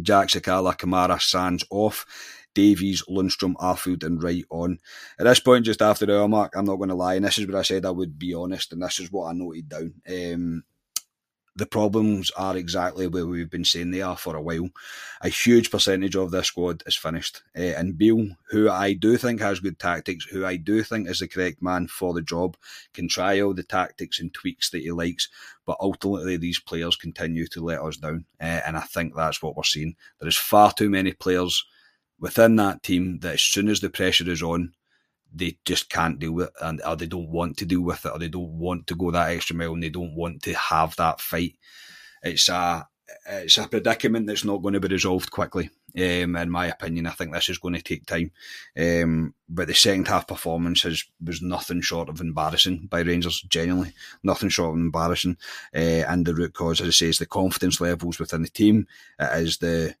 Jack 0.00 0.28
Sakala, 0.28 0.76
Kamara, 0.76 1.20
Sands 1.20 1.64
off. 1.70 2.06
Davies, 2.54 3.04
Lundstram, 3.08 3.54
Arfield, 3.54 4.04
and 4.04 4.22
Wright 4.22 4.44
on. 4.50 4.78
At 5.18 5.24
this 5.24 5.40
point, 5.40 5.64
just 5.64 5.82
after 5.82 6.06
the 6.06 6.20
hour 6.20 6.28
mark, 6.28 6.54
I'm 6.56 6.64
not 6.64 6.76
going 6.76 6.88
to 6.88 6.94
lie, 6.94 7.14
and 7.14 7.24
this 7.24 7.38
is 7.38 7.46
where 7.46 7.58
I 7.58 7.62
said 7.62 7.86
I 7.86 7.90
would 7.90 8.18
be 8.18 8.34
honest, 8.34 8.72
and 8.72 8.82
this 8.82 8.98
is 8.98 9.12
what 9.12 9.28
I 9.28 9.32
noted 9.32 9.68
down. 9.68 9.94
Um, 10.08 10.64
the 11.56 11.66
problems 11.66 12.30
are 12.32 12.56
exactly 12.56 13.06
where 13.06 13.26
we've 13.26 13.50
been 13.50 13.64
saying 13.64 13.90
they 13.90 14.02
are 14.02 14.16
for 14.16 14.36
a 14.36 14.42
while. 14.42 14.68
A 15.22 15.28
huge 15.28 15.70
percentage 15.70 16.16
of 16.16 16.30
this 16.30 16.46
squad 16.46 16.82
is 16.86 16.96
finished. 16.96 17.42
Uh, 17.56 17.74
and 17.76 17.98
Beale, 17.98 18.28
who 18.50 18.70
I 18.70 18.92
do 18.94 19.16
think 19.16 19.40
has 19.40 19.60
good 19.60 19.78
tactics, 19.78 20.24
who 20.24 20.46
I 20.46 20.56
do 20.56 20.82
think 20.82 21.08
is 21.08 21.18
the 21.18 21.28
correct 21.28 21.60
man 21.60 21.88
for 21.88 22.14
the 22.14 22.22
job, 22.22 22.56
can 22.94 23.08
try 23.08 23.40
all 23.40 23.52
the 23.52 23.62
tactics 23.62 24.20
and 24.20 24.32
tweaks 24.32 24.70
that 24.70 24.82
he 24.82 24.92
likes, 24.92 25.28
but 25.66 25.76
ultimately 25.80 26.36
these 26.36 26.60
players 26.60 26.96
continue 26.96 27.46
to 27.48 27.64
let 27.64 27.82
us 27.82 27.96
down. 27.96 28.24
Uh, 28.40 28.60
and 28.66 28.76
I 28.76 28.82
think 28.82 29.14
that's 29.14 29.42
what 29.42 29.56
we're 29.56 29.64
seeing. 29.64 29.96
There 30.20 30.28
is 30.28 30.36
far 30.36 30.72
too 30.72 30.88
many 30.88 31.12
players 31.12 31.64
within 32.20 32.56
that 32.56 32.82
team 32.82 33.18
that 33.20 33.34
as 33.34 33.42
soon 33.42 33.68
as 33.68 33.80
the 33.80 33.90
pressure 33.90 34.30
is 34.30 34.42
on, 34.42 34.72
they 35.34 35.56
just 35.64 35.88
can't 35.88 36.18
deal 36.18 36.32
with 36.32 36.48
it 36.48 36.54
and 36.60 36.80
or 36.86 36.96
they 36.96 37.06
don't 37.06 37.30
want 37.30 37.56
to 37.58 37.64
deal 37.64 37.82
with 37.82 38.04
it 38.04 38.12
or 38.12 38.18
they 38.18 38.28
don't 38.28 38.58
want 38.58 38.86
to 38.86 38.96
go 38.96 39.10
that 39.10 39.30
extra 39.30 39.56
mile 39.56 39.72
and 39.72 39.82
they 39.82 39.90
don't 39.90 40.14
want 40.14 40.42
to 40.42 40.54
have 40.54 40.96
that 40.96 41.20
fight. 41.20 41.56
It's 42.22 42.48
a 42.48 42.86
it's 43.26 43.58
a 43.58 43.68
predicament 43.68 44.26
that's 44.26 44.44
not 44.44 44.62
going 44.62 44.74
to 44.74 44.80
be 44.80 44.88
resolved 44.88 45.30
quickly. 45.30 45.70
Um, 45.96 46.36
in 46.36 46.50
my 46.50 46.66
opinion, 46.66 47.06
I 47.06 47.10
think 47.10 47.32
this 47.32 47.48
is 47.48 47.58
going 47.58 47.74
to 47.74 47.82
take 47.82 48.06
time. 48.06 48.30
Um, 48.78 49.34
but 49.48 49.66
the 49.66 49.74
second 49.74 50.06
half 50.06 50.28
performance 50.28 50.82
has, 50.82 51.04
was 51.22 51.42
nothing 51.42 51.80
short 51.80 52.08
of 52.08 52.20
embarrassing 52.20 52.86
by 52.88 53.00
Rangers, 53.00 53.42
genuinely. 53.42 53.92
Nothing 54.22 54.48
short 54.48 54.74
of 54.74 54.80
embarrassing. 54.80 55.36
Uh, 55.74 56.04
and 56.06 56.24
the 56.24 56.34
root 56.34 56.54
cause, 56.54 56.80
as 56.80 56.88
I 56.88 56.90
say, 56.90 57.06
is 57.06 57.18
the 57.18 57.26
confidence 57.26 57.80
levels 57.80 58.18
within 58.18 58.42
the 58.42 58.48
team. 58.48 58.86
It 59.18 59.42
is 59.42 59.58
the 59.58 59.96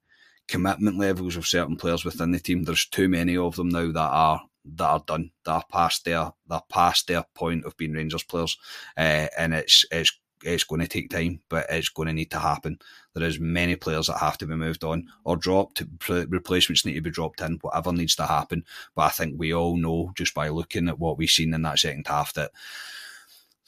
commitment 0.46 0.98
levels 0.98 1.36
of 1.36 1.46
certain 1.46 1.76
players 1.76 2.04
within 2.04 2.32
the 2.32 2.40
team. 2.40 2.64
There's 2.64 2.86
too 2.86 3.08
many 3.08 3.36
of 3.36 3.56
them 3.56 3.68
now 3.68 3.90
that 3.90 3.98
are 3.98 4.42
that 4.64 4.84
are 4.84 5.04
done, 5.06 5.30
that 5.44 5.52
are 5.52 5.64
past 5.70 6.04
their 6.04 6.32
they're 6.48 6.60
past 6.68 7.06
their 7.06 7.24
point 7.34 7.64
of 7.64 7.76
being 7.76 7.92
Rangers 7.92 8.22
players, 8.22 8.56
uh, 8.96 9.26
and 9.36 9.54
it's 9.54 9.84
it's 9.90 10.18
it's 10.42 10.64
going 10.64 10.80
to 10.80 10.88
take 10.88 11.10
time, 11.10 11.40
but 11.48 11.66
it's 11.68 11.88
going 11.88 12.08
to 12.08 12.14
need 12.14 12.30
to 12.30 12.38
happen. 12.38 12.78
There 13.14 13.26
is 13.26 13.38
many 13.38 13.76
players 13.76 14.06
that 14.06 14.18
have 14.18 14.38
to 14.38 14.46
be 14.46 14.54
moved 14.54 14.84
on 14.84 15.08
or 15.24 15.36
dropped. 15.36 15.82
Replacements 16.08 16.86
need 16.86 16.94
to 16.94 17.00
be 17.02 17.10
dropped 17.10 17.40
in. 17.40 17.58
Whatever 17.60 17.92
needs 17.92 18.16
to 18.16 18.26
happen. 18.26 18.64
But 18.94 19.02
I 19.02 19.08
think 19.10 19.34
we 19.36 19.52
all 19.52 19.76
know 19.76 20.12
just 20.14 20.34
by 20.34 20.48
looking 20.48 20.88
at 20.88 20.98
what 20.98 21.18
we've 21.18 21.28
seen 21.28 21.52
in 21.52 21.62
that 21.62 21.78
second 21.78 22.06
half 22.06 22.32
that 22.34 22.52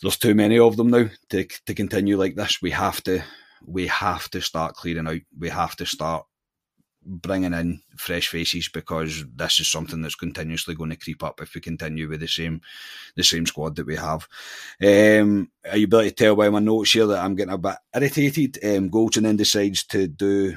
there's 0.00 0.16
too 0.16 0.34
many 0.34 0.58
of 0.58 0.76
them 0.76 0.90
now 0.90 1.08
to 1.30 1.44
to 1.44 1.74
continue 1.74 2.16
like 2.16 2.34
this. 2.34 2.62
We 2.62 2.70
have 2.70 3.02
to 3.04 3.22
we 3.64 3.86
have 3.88 4.28
to 4.30 4.40
start 4.40 4.74
clearing 4.74 5.06
out. 5.06 5.20
We 5.38 5.48
have 5.50 5.76
to 5.76 5.86
start 5.86 6.26
bringing 7.04 7.52
in 7.52 7.80
fresh 7.96 8.28
faces 8.28 8.68
because 8.68 9.24
this 9.34 9.60
is 9.60 9.70
something 9.70 10.02
that's 10.02 10.14
continuously 10.14 10.74
going 10.74 10.90
to 10.90 10.96
creep 10.96 11.22
up 11.22 11.40
if 11.40 11.54
we 11.54 11.60
continue 11.60 12.08
with 12.08 12.20
the 12.20 12.28
same 12.28 12.60
the 13.16 13.22
same 13.22 13.46
squad 13.46 13.76
that 13.76 13.86
we 13.86 13.96
have. 13.96 14.28
Um, 14.82 15.50
are 15.70 15.76
you 15.76 15.86
able 15.86 16.02
to 16.02 16.10
tell 16.10 16.36
by 16.36 16.48
my 16.50 16.60
notes 16.60 16.92
here 16.92 17.06
that 17.06 17.24
I'm 17.24 17.34
getting 17.34 17.54
a 17.54 17.58
bit 17.58 17.76
irritated? 17.94 18.58
Um, 18.64 18.90
Goldson 18.90 19.22
then 19.22 19.36
decides 19.36 19.84
to 19.84 20.06
do 20.06 20.56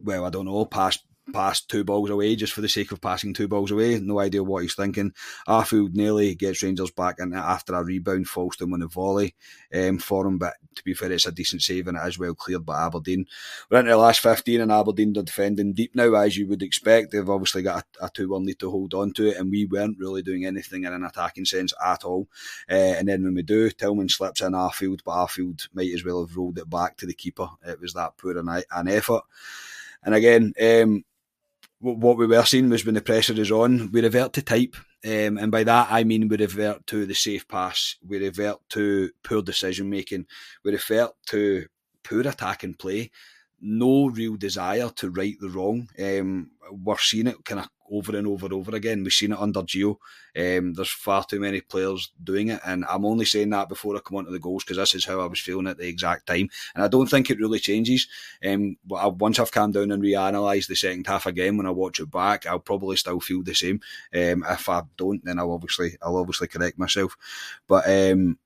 well. 0.00 0.24
I 0.24 0.30
don't 0.30 0.46
know. 0.46 0.64
Pass 0.64 0.98
passed 1.32 1.68
two 1.68 1.84
balls 1.84 2.10
away 2.10 2.36
just 2.36 2.52
for 2.52 2.60
the 2.60 2.68
sake 2.68 2.92
of 2.92 3.00
passing 3.00 3.34
two 3.34 3.48
balls 3.48 3.70
away. 3.70 3.98
No 4.00 4.18
idea 4.18 4.42
what 4.42 4.62
he's 4.62 4.74
thinking. 4.74 5.12
Arfield 5.46 5.94
nearly 5.94 6.34
gets 6.34 6.62
Rangers 6.62 6.90
back 6.90 7.16
in 7.18 7.34
after 7.34 7.74
a 7.74 7.84
rebound, 7.84 8.28
falls 8.28 8.60
him 8.60 8.74
on 8.74 8.82
a 8.82 8.88
volley 8.88 9.34
um, 9.74 9.98
for 9.98 10.26
him. 10.26 10.38
But 10.38 10.54
to 10.74 10.84
be 10.84 10.94
fair, 10.94 11.12
it's 11.12 11.26
a 11.26 11.32
decent 11.32 11.62
save 11.62 11.88
and 11.88 11.96
it 11.96 12.06
is 12.06 12.18
well 12.18 12.34
cleared 12.34 12.64
by 12.64 12.86
Aberdeen. 12.86 13.26
We're 13.70 13.80
into 13.80 13.90
the 13.90 13.96
last 13.96 14.20
15 14.20 14.60
and 14.60 14.72
Aberdeen 14.72 15.16
are 15.16 15.22
defending 15.22 15.72
deep 15.72 15.94
now, 15.94 16.14
as 16.14 16.36
you 16.36 16.46
would 16.48 16.62
expect. 16.62 17.12
They've 17.12 17.28
obviously 17.28 17.62
got 17.62 17.84
a, 18.00 18.08
2 18.08 18.30
1 18.30 18.44
lead 18.44 18.58
to 18.60 18.70
hold 18.70 18.94
on 18.94 19.12
to 19.14 19.28
it, 19.28 19.36
and 19.36 19.50
we 19.50 19.66
weren't 19.66 19.98
really 19.98 20.22
doing 20.22 20.44
anything 20.44 20.84
in 20.84 20.92
an 20.92 21.04
attacking 21.04 21.44
sense 21.44 21.72
at 21.84 22.04
all. 22.04 22.28
Uh, 22.70 22.74
and 22.74 23.08
then 23.08 23.22
when 23.22 23.34
we 23.34 23.42
do, 23.42 23.70
Tillman 23.70 24.08
slips 24.08 24.40
in 24.40 24.52
Arfield, 24.52 25.00
but 25.04 25.12
Arfield 25.12 25.68
might 25.72 25.92
as 25.92 26.04
well 26.04 26.24
have 26.24 26.36
rolled 26.36 26.58
it 26.58 26.70
back 26.70 26.96
to 26.98 27.06
the 27.06 27.14
keeper. 27.14 27.48
It 27.66 27.80
was 27.80 27.92
that 27.94 28.16
poor 28.16 28.36
an, 28.36 28.48
an 28.48 28.88
effort. 28.88 29.22
And 30.02 30.14
again, 30.14 30.52
um, 30.60 31.04
what 31.80 32.16
we 32.16 32.26
were 32.26 32.44
seeing 32.44 32.70
was 32.70 32.84
when 32.84 32.94
the 32.94 33.00
pressure 33.00 33.40
is 33.40 33.50
on, 33.50 33.90
we 33.92 34.02
revert 34.02 34.32
to 34.34 34.42
type. 34.42 34.76
Um, 35.04 35.38
and 35.38 35.50
by 35.50 35.64
that, 35.64 35.88
I 35.90 36.04
mean 36.04 36.28
we 36.28 36.36
revert 36.36 36.86
to 36.88 37.06
the 37.06 37.14
safe 37.14 37.46
pass, 37.46 37.96
we 38.06 38.18
revert 38.18 38.58
to 38.70 39.10
poor 39.22 39.42
decision 39.42 39.88
making, 39.88 40.26
we 40.64 40.72
revert 40.72 41.12
to 41.26 41.66
poor 42.02 42.20
attacking 42.26 42.74
play, 42.74 43.10
no 43.60 44.08
real 44.08 44.36
desire 44.36 44.90
to 44.96 45.10
right 45.10 45.36
the 45.40 45.48
wrong. 45.48 45.88
Um, 45.98 46.50
we're 46.70 46.98
seeing 46.98 47.28
it 47.28 47.44
kind 47.44 47.60
of 47.60 47.68
over 47.90 48.16
and 48.16 48.26
over 48.26 48.46
and 48.46 48.54
over 48.54 48.74
again. 48.74 49.02
We've 49.02 49.12
seen 49.12 49.32
it 49.32 49.38
under 49.38 49.62
Gio. 49.62 49.96
Um, 50.36 50.74
there's 50.74 50.90
far 50.90 51.24
too 51.24 51.40
many 51.40 51.60
players 51.60 52.10
doing 52.22 52.48
it, 52.48 52.60
and 52.64 52.84
I'm 52.84 53.04
only 53.04 53.24
saying 53.24 53.50
that 53.50 53.68
before 53.68 53.96
I 53.96 54.00
come 54.00 54.18
onto 54.18 54.30
the 54.30 54.38
goals 54.38 54.64
because 54.64 54.76
this 54.76 54.94
is 54.94 55.04
how 55.04 55.20
I 55.20 55.26
was 55.26 55.40
feeling 55.40 55.66
at 55.66 55.78
the 55.78 55.88
exact 55.88 56.26
time, 56.26 56.48
and 56.74 56.84
I 56.84 56.88
don't 56.88 57.08
think 57.08 57.30
it 57.30 57.38
really 57.38 57.58
changes. 57.58 58.06
Um, 58.44 58.76
once 58.88 59.38
I've 59.38 59.52
calmed 59.52 59.74
down 59.74 59.90
and 59.90 60.02
reanalyzed 60.02 60.68
the 60.68 60.76
second 60.76 61.06
half 61.06 61.26
again, 61.26 61.56
when 61.56 61.66
I 61.66 61.70
watch 61.70 62.00
it 62.00 62.10
back, 62.10 62.46
I'll 62.46 62.58
probably 62.58 62.96
still 62.96 63.20
feel 63.20 63.42
the 63.42 63.54
same. 63.54 63.80
Um, 64.14 64.44
if 64.48 64.68
I 64.68 64.82
don't, 64.96 65.24
then 65.24 65.38
I'll 65.38 65.52
obviously 65.52 65.96
I'll 66.02 66.16
obviously 66.16 66.48
correct 66.48 66.78
myself. 66.78 67.16
But 67.66 67.88
um, 67.88 68.38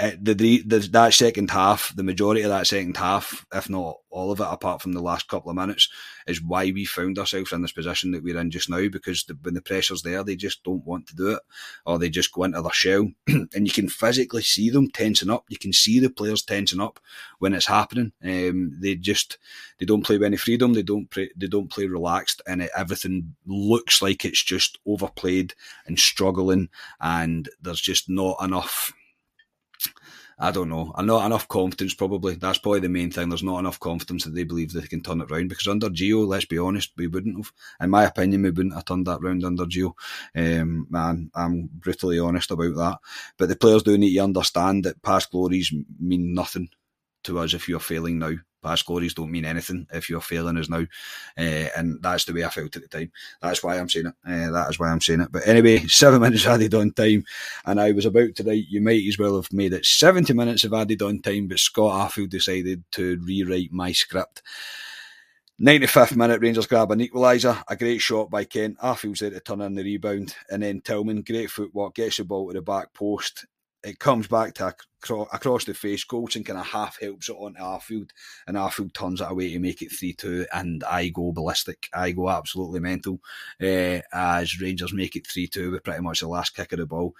uh, 0.00 0.12
the, 0.18 0.34
the, 0.34 0.78
that 0.92 1.12
second 1.12 1.50
half, 1.50 1.94
the 1.94 2.02
majority 2.02 2.40
of 2.40 2.48
that 2.48 2.66
second 2.66 2.96
half, 2.96 3.44
if 3.52 3.68
not 3.68 3.98
all 4.08 4.32
of 4.32 4.40
it, 4.40 4.46
apart 4.48 4.80
from 4.80 4.94
the 4.94 5.02
last 5.02 5.28
couple 5.28 5.50
of 5.50 5.56
minutes, 5.56 5.90
is 6.26 6.42
why 6.42 6.64
we 6.70 6.86
found 6.86 7.18
ourselves 7.18 7.52
in 7.52 7.60
this 7.60 7.72
position 7.72 8.10
that 8.10 8.22
we're 8.22 8.38
in 8.38 8.50
just 8.50 8.70
now. 8.70 8.88
Because 8.88 9.24
the, 9.24 9.36
when 9.42 9.52
the 9.52 9.60
pressure's 9.60 10.02
there, 10.02 10.24
they 10.24 10.36
just 10.36 10.64
don't 10.64 10.84
want 10.86 11.06
to 11.08 11.16
do 11.16 11.32
it, 11.32 11.40
or 11.84 11.98
they 11.98 12.08
just 12.08 12.32
go 12.32 12.44
into 12.44 12.62
their 12.62 12.72
shell, 12.72 13.10
and 13.28 13.66
you 13.66 13.70
can 13.70 13.90
physically 13.90 14.42
see 14.42 14.70
them 14.70 14.88
tensing 14.90 15.28
up. 15.28 15.44
You 15.50 15.58
can 15.58 15.72
see 15.72 16.00
the 16.00 16.08
players 16.08 16.42
tensing 16.42 16.80
up 16.80 16.98
when 17.38 17.52
it's 17.52 17.66
happening. 17.66 18.12
Um, 18.24 18.78
they 18.80 18.94
just 18.94 19.36
they 19.78 19.84
don't 19.84 20.04
play 20.04 20.16
with 20.16 20.26
any 20.26 20.38
freedom. 20.38 20.72
They 20.72 20.82
don't 20.82 21.10
play, 21.10 21.28
they 21.36 21.46
don't 21.46 21.70
play 21.70 21.86
relaxed, 21.86 22.40
and 22.46 22.62
it, 22.62 22.70
everything 22.74 23.34
looks 23.46 24.00
like 24.00 24.24
it's 24.24 24.42
just 24.42 24.78
overplayed 24.86 25.52
and 25.86 25.98
struggling, 25.98 26.70
and 27.02 27.50
there's 27.60 27.82
just 27.82 28.08
not 28.08 28.42
enough 28.42 28.94
I 30.42 30.52
don't 30.52 30.70
know. 30.70 30.94
Not 30.98 31.26
enough 31.26 31.48
confidence. 31.48 31.92
Probably 31.92 32.34
that's 32.34 32.58
probably 32.58 32.80
the 32.80 32.88
main 32.88 33.10
thing. 33.10 33.28
There's 33.28 33.42
not 33.42 33.58
enough 33.58 33.78
confidence 33.78 34.24
that 34.24 34.34
they 34.34 34.44
believe 34.44 34.72
they 34.72 34.80
can 34.86 35.02
turn 35.02 35.20
it 35.20 35.30
around. 35.30 35.48
Because 35.48 35.68
under 35.68 35.90
Gio, 35.90 36.26
let's 36.26 36.46
be 36.46 36.56
honest, 36.56 36.92
we 36.96 37.08
wouldn't 37.08 37.36
have. 37.36 37.52
In 37.78 37.90
my 37.90 38.04
opinion, 38.04 38.42
we 38.42 38.50
wouldn't 38.50 38.74
have 38.74 38.86
turned 38.86 39.06
that 39.06 39.20
round 39.20 39.44
under 39.44 39.66
Gio. 39.66 39.92
Um, 40.34 40.86
man, 40.88 41.30
I'm 41.34 41.68
brutally 41.70 42.18
honest 42.18 42.50
about 42.50 42.74
that. 42.76 42.98
But 43.36 43.50
the 43.50 43.56
players 43.56 43.82
do 43.82 43.98
need 43.98 44.14
to 44.14 44.20
understand 44.20 44.84
that 44.84 45.02
past 45.02 45.30
glories 45.30 45.74
mean 46.00 46.32
nothing 46.32 46.70
to 47.24 47.38
us 47.38 47.52
if 47.52 47.68
you're 47.68 47.78
failing 47.78 48.18
now. 48.18 48.32
Past 48.62 48.86
glories 48.86 49.14
don't 49.14 49.30
mean 49.30 49.44
anything 49.44 49.86
if 49.92 50.08
you're 50.08 50.20
failing 50.20 50.58
us 50.58 50.68
now. 50.68 50.84
Uh, 51.36 51.68
and 51.76 52.02
that's 52.02 52.24
the 52.24 52.32
way 52.32 52.44
I 52.44 52.50
felt 52.50 52.76
at 52.76 52.82
the 52.82 52.88
time. 52.88 53.12
That's 53.40 53.62
why 53.62 53.78
I'm 53.78 53.88
saying 53.88 54.06
it. 54.06 54.14
Uh, 54.26 54.50
that 54.52 54.70
is 54.70 54.78
why 54.78 54.90
I'm 54.90 55.00
saying 55.00 55.22
it. 55.22 55.32
But 55.32 55.46
anyway, 55.46 55.78
seven 55.88 56.20
minutes 56.20 56.46
added 56.46 56.74
on 56.74 56.92
time. 56.92 57.24
And 57.64 57.80
I 57.80 57.92
was 57.92 58.06
about 58.06 58.34
to 58.36 58.44
write, 58.44 58.66
you 58.68 58.80
might 58.80 59.06
as 59.06 59.18
well 59.18 59.36
have 59.36 59.52
made 59.52 59.72
it 59.72 59.86
70 59.86 60.32
minutes 60.32 60.64
of 60.64 60.74
added 60.74 61.02
on 61.02 61.20
time, 61.20 61.48
but 61.48 61.58
Scott 61.58 62.10
Arfield 62.10 62.30
decided 62.30 62.84
to 62.92 63.18
rewrite 63.24 63.72
my 63.72 63.92
script. 63.92 64.42
95th 65.60 66.16
minute, 66.16 66.40
Rangers 66.40 66.66
grab 66.66 66.90
an 66.90 67.00
equaliser. 67.00 67.62
A 67.68 67.76
great 67.76 67.98
shot 67.98 68.30
by 68.30 68.44
Kent. 68.44 68.78
Arfield's 68.78 69.20
there 69.20 69.28
to 69.28 69.40
turn 69.40 69.60
in 69.60 69.74
the 69.74 69.82
rebound. 69.82 70.34
And 70.50 70.62
then 70.62 70.80
Tillman, 70.80 71.20
great 71.20 71.50
footwork, 71.50 71.96
gets 71.96 72.16
the 72.16 72.24
ball 72.24 72.48
to 72.48 72.54
the 72.54 72.62
back 72.62 72.94
post 72.94 73.44
it 73.82 73.98
comes 73.98 74.26
back 74.26 74.54
to 74.54 74.74
across 75.32 75.64
the 75.64 75.74
face. 75.74 76.04
Goldson 76.04 76.44
kind 76.44 76.58
of 76.58 76.66
half 76.66 77.00
helps 77.00 77.28
it 77.28 77.32
onto 77.32 77.60
Arfield, 77.60 78.10
and 78.46 78.56
Arfield 78.56 78.92
turns 78.92 79.20
it 79.20 79.30
away 79.30 79.52
to 79.52 79.58
make 79.58 79.82
it 79.82 79.92
3 79.92 80.12
2. 80.12 80.46
And 80.52 80.84
I 80.84 81.08
go 81.08 81.32
ballistic. 81.32 81.88
I 81.92 82.12
go 82.12 82.28
absolutely 82.28 82.80
mental 82.80 83.20
uh, 83.62 84.00
as 84.12 84.60
Rangers 84.60 84.92
make 84.92 85.16
it 85.16 85.26
3 85.26 85.46
2 85.46 85.70
with 85.72 85.84
pretty 85.84 86.02
much 86.02 86.20
the 86.20 86.28
last 86.28 86.54
kick 86.54 86.72
of 86.72 86.78
the 86.78 86.86
ball 86.86 87.14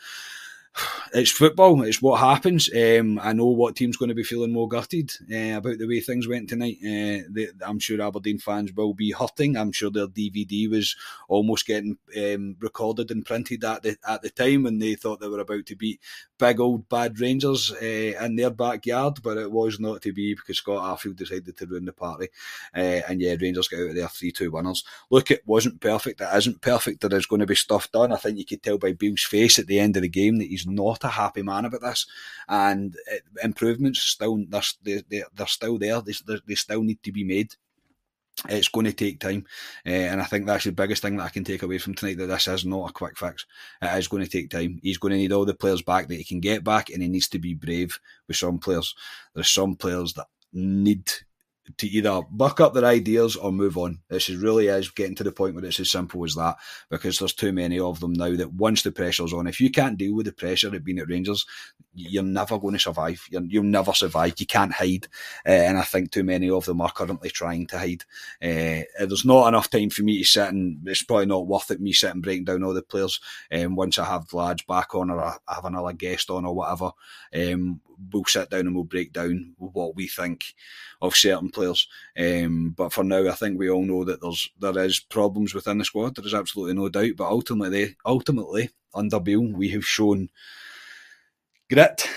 it's 1.13 1.31
football. 1.31 1.83
It's 1.83 2.01
what 2.01 2.21
happens. 2.21 2.71
Um, 2.75 3.19
I 3.19 3.33
know 3.33 3.47
what 3.47 3.77
team's 3.77 3.97
going 3.97 4.11
to 4.11 4.15
be 4.15 4.23
feeling 4.23 4.53
more 4.53 4.69
gutted 4.69 5.11
uh, 5.33 5.59
about 5.59 5.79
the 5.79 5.87
way 5.87 6.01
things 6.01 6.29
went 6.29 6.49
tonight. 6.49 6.79
Uh, 6.83 7.27
they, 7.29 7.49
I'm 7.67 7.79
sure 7.79 8.01
Aberdeen 8.01 8.39
fans 8.39 8.73
will 8.73 8.95
be 8.95 9.11
hurting. 9.11 9.57
I'm 9.57 9.73
sure 9.73 9.91
their 9.91 10.07
DVD 10.07 10.71
was 10.71 10.95
almost 11.29 11.67
getting 11.67 11.99
um, 12.17 12.57
recorded 12.61 13.11
and 13.11 13.27
printed 13.27 13.65
at 13.65 13.83
the 13.83 13.97
at 14.07 14.23
the 14.23 14.31
time 14.31 14.63
when 14.63 14.79
they 14.79 14.95
thought 14.95 15.21
they 15.21 15.29
were 15.29 15.41
about 15.41 15.67
to 15.67 15.77
beat 15.77 16.01
big 16.39 16.61
old 16.61 16.89
bad 16.89 17.19
Rangers 17.21 17.73
uh, 17.73 17.85
in 18.25 18.37
their 18.37 18.51
backyard, 18.51 19.19
but 19.23 19.37
it 19.37 19.51
was 19.51 19.81
not 19.81 20.01
to 20.03 20.13
be 20.13 20.35
because 20.35 20.59
Scott 20.59 20.99
Arfield 20.99 21.17
decided 21.17 21.57
to 21.57 21.67
ruin 21.67 21.85
the 21.85 21.93
party. 21.93 22.29
and 22.73 23.21
yeah, 23.21 23.35
Rangers 23.41 23.69
got 23.69 23.81
out 23.81 23.91
of 23.91 23.95
there 23.97 24.09
three 24.09 24.31
two 24.31 24.51
winners. 24.51 24.85
Look, 25.11 25.31
it 25.31 25.43
wasn't 25.45 25.81
perfect. 25.81 26.21
It 26.21 26.29
isn't 26.33 26.63
perfect. 26.63 27.01
There 27.01 27.19
is 27.19 27.27
going 27.27 27.41
to 27.41 27.47
be 27.47 27.57
stuff 27.57 27.91
done. 27.91 28.13
I 28.13 28.17
think 28.17 28.39
you 28.39 28.47
could 28.47 28.63
tell 28.63 28.79
by 28.79 28.93
Beale's 28.93 29.25
face 29.25 29.59
at 29.59 29.67
the 29.67 29.81
end 29.81 29.97
of 29.97 30.03
the 30.03 30.09
game 30.09 30.39
that 30.39 30.47
he's 30.47 30.61
he's 30.61 30.70
not 30.71 31.05
a 31.05 31.09
happy 31.09 31.43
man 31.43 31.65
about 31.65 31.83
this, 31.83 32.07
and 32.49 32.97
it, 33.07 33.23
improvements 33.43 34.01
still 34.01 34.45
they're, 34.49 35.03
they're, 35.09 35.27
they're 35.35 35.47
still 35.47 35.79
there. 35.79 36.01
They, 36.01 36.15
they 36.47 36.55
still 36.55 36.83
need 36.83 37.03
to 37.03 37.13
be 37.13 37.25
made. 37.25 37.55
It's 38.49 38.69
going 38.69 38.87
to 38.87 38.93
take 38.93 39.21
time, 39.21 39.45
uh, 39.85 39.91
and 39.91 40.23
I 40.23 40.25
think 40.25 40.47
that's 40.47 40.65
the 40.65 40.73
biggest 40.73 41.03
thing 41.03 41.17
that 41.17 41.25
I 41.25 41.29
can 41.29 41.45
take 41.45 41.63
away 41.63 41.77
from 41.77 41.95
tonight. 41.95 42.17
That 42.17 42.27
this 42.27 42.49
is 42.49 42.65
not 42.65 42.89
a 42.89 42.93
quick 42.93 43.19
fix. 43.19 43.45
It 43.83 43.99
is 43.99 44.09
going 44.09 44.25
to 44.25 44.31
take 44.31 44.49
time. 44.49 44.81
He's 44.83 44.97
going 44.97 45.13
to 45.13 45.19
need 45.19 45.33
all 45.33 45.45
the 45.45 45.55
players 45.55 45.83
back 45.83 46.09
that 46.09 46.15
he 46.15 46.25
can 46.25 46.41
get 46.41 46.65
back, 46.65 46.89
and 46.89 47.03
he 47.03 47.09
needs 47.09 47.29
to 47.29 47.39
be 47.39 47.53
brave 47.53 47.99
with 48.27 48.37
some 48.37 48.59
players. 48.59 48.95
There's 49.35 49.51
some 49.51 49.77
players 49.77 50.15
that 50.15 50.29
need 50.53 51.11
to 51.77 51.87
either 51.89 52.23
buck 52.31 52.61
up 52.61 52.75
their 52.75 52.85
ideas 52.85 53.37
or 53.37 53.53
move 53.53 53.77
on. 53.77 53.99
This 54.09 54.29
is 54.29 54.37
really 54.37 54.69
is 54.69 54.91
getting 54.91 55.15
to 55.17 55.25
the 55.25 55.33
point 55.33 55.55
where 55.55 55.65
it's 55.65 55.81
as 55.81 55.91
simple 55.91 56.25
as 56.25 56.35
that 56.35 56.57
because 56.89 57.19
there's 57.19 57.35
too 57.35 57.53
many 57.53 57.79
of 57.79 58.01
them 58.01 58.13
now 58.13 58.35
that 58.35 58.53
once 58.55 58.83
the 58.83 58.93
pressure's 58.93 59.33
on, 59.33 59.47
if 59.47 59.61
you 59.61 59.71
can't 59.71 59.99
deal 59.99 60.15
with 60.15 60.27
the 60.27 60.33
pressure 60.33 60.75
of 60.75 60.85
being 60.85 60.99
at 60.99 61.09
Rangers, 61.09 61.47
you're 61.95 62.23
never 62.23 62.59
going 62.59 62.75
to 62.75 62.81
survive. 62.81 63.21
you 63.31 63.61
will 63.61 63.69
never 63.69 63.93
survive. 63.93 64.35
You 64.39 64.47
can't 64.47 64.73
hide. 64.73 65.07
Uh, 65.47 65.51
and 65.51 65.79
I 65.79 65.83
think 65.83 66.11
too 66.11 66.23
many 66.23 66.49
of 66.51 66.65
them 66.65 66.81
are 66.81 66.93
currently 66.93 67.31
trying 67.31 67.67
to 67.69 67.79
hide. 67.79 68.05
Uh, 68.43 68.87
there's 68.99 69.25
not 69.25 69.49
enough 69.49 69.71
time 69.71 69.91
for 69.91 70.03
me 70.03 70.19
to 70.19 70.25
sit 70.25 70.49
and 70.49 70.79
it's 70.87 71.03
probably 71.03 71.27
not 71.27 71.47
worth 71.47 71.71
it 71.71 71.81
me 71.81 71.93
sitting 71.93 72.21
breaking 72.21 72.45
down 72.45 72.63
all 72.63 72.75
the 72.75 72.83
players. 72.83 73.21
Um, 73.53 73.77
once 73.77 73.99
I 73.99 74.05
have 74.05 74.29
the 74.29 74.37
lads 74.37 74.63
back 74.63 74.95
on 74.95 75.11
or 75.11 75.21
I 75.21 75.37
have 75.49 75.65
another 75.65 75.93
guest 75.93 76.31
on 76.31 76.45
or 76.45 76.55
whatever, 76.55 76.93
um, 77.35 77.81
we'll 78.13 78.25
sit 78.25 78.51
down 78.51 78.61
and 78.61 78.75
we'll 78.75 78.85
break 78.85 79.13
down 79.13 79.55
what 79.59 79.97
we 79.97 80.09
think 80.09 80.55
of 81.03 81.17
certain 81.17 81.51
players. 81.51 81.89
Um, 82.19 82.75
but 82.77 82.93
for 82.93 83.05
now, 83.05 83.29
I 83.29 83.33
think 83.33 83.59
we 83.59 83.71
all 83.71 83.85
know 83.85 84.05
that 84.05 84.21
there's 84.21 84.49
there 84.59 84.79
is 84.85 85.01
problems 85.01 85.55
within 85.55 85.79
the 85.79 85.85
squad. 85.85 86.17
There 86.17 86.27
is 86.27 86.35
absolutely 86.35 86.75
no 86.75 86.89
doubt. 86.89 87.17
But 87.17 87.31
ultimately, 87.31 87.97
ultimately 88.05 88.71
under 88.95 89.21
Beale, 89.21 89.53
we 89.53 89.69
have 89.71 89.85
shown 89.85 90.31
grit, 91.71 92.09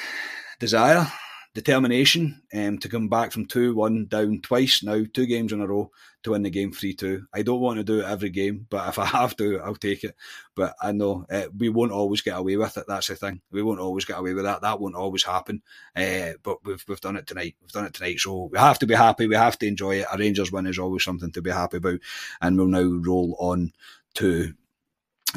desire, 0.59 1.07
determination 1.53 2.41
um, 2.53 2.79
to 2.79 2.89
come 2.89 3.09
back 3.09 3.31
from 3.31 3.45
2 3.45 3.75
1 3.75 4.07
down 4.07 4.41
twice 4.41 4.81
now, 4.83 5.03
two 5.13 5.25
games 5.25 5.53
in 5.53 5.61
a 5.61 5.67
row 5.67 5.91
to 6.23 6.31
win 6.31 6.41
the 6.41 6.49
game 6.49 6.71
3 6.71 6.93
2. 6.93 7.27
I 7.33 7.43
don't 7.43 7.59
want 7.59 7.77
to 7.77 7.83
do 7.83 7.99
it 7.99 8.05
every 8.05 8.29
game, 8.29 8.65
but 8.69 8.87
if 8.89 8.97
I 8.97 9.05
have 9.17 9.35
to, 9.37 9.59
I'll 9.59 9.75
take 9.75 10.03
it. 10.03 10.15
But 10.55 10.75
I 10.81 10.91
know 10.91 11.25
uh, 11.29 11.45
we 11.55 11.69
won't 11.69 11.91
always 11.91 12.21
get 12.21 12.37
away 12.37 12.57
with 12.57 12.77
it. 12.77 12.85
That's 12.87 13.07
the 13.07 13.15
thing. 13.15 13.41
We 13.51 13.61
won't 13.61 13.79
always 13.79 14.05
get 14.05 14.17
away 14.17 14.33
with 14.33 14.45
that. 14.45 14.61
That 14.61 14.79
won't 14.79 14.95
always 14.95 15.23
happen. 15.23 15.61
Uh, 15.95 16.31
but 16.41 16.65
we've, 16.65 16.83
we've 16.87 17.01
done 17.01 17.17
it 17.17 17.27
tonight. 17.27 17.55
We've 17.61 17.71
done 17.71 17.85
it 17.85 17.93
tonight. 17.93 18.19
So 18.19 18.49
we 18.51 18.57
have 18.57 18.79
to 18.79 18.87
be 18.87 18.95
happy. 18.95 19.27
We 19.27 19.35
have 19.35 19.59
to 19.59 19.67
enjoy 19.67 19.97
it. 19.97 20.07
A 20.11 20.17
Rangers 20.17 20.51
win 20.51 20.67
is 20.67 20.79
always 20.79 21.03
something 21.03 21.31
to 21.31 21.41
be 21.41 21.51
happy 21.51 21.77
about. 21.77 21.99
And 22.41 22.57
we'll 22.57 22.67
now 22.67 23.01
roll 23.05 23.35
on 23.39 23.73
to 24.15 24.53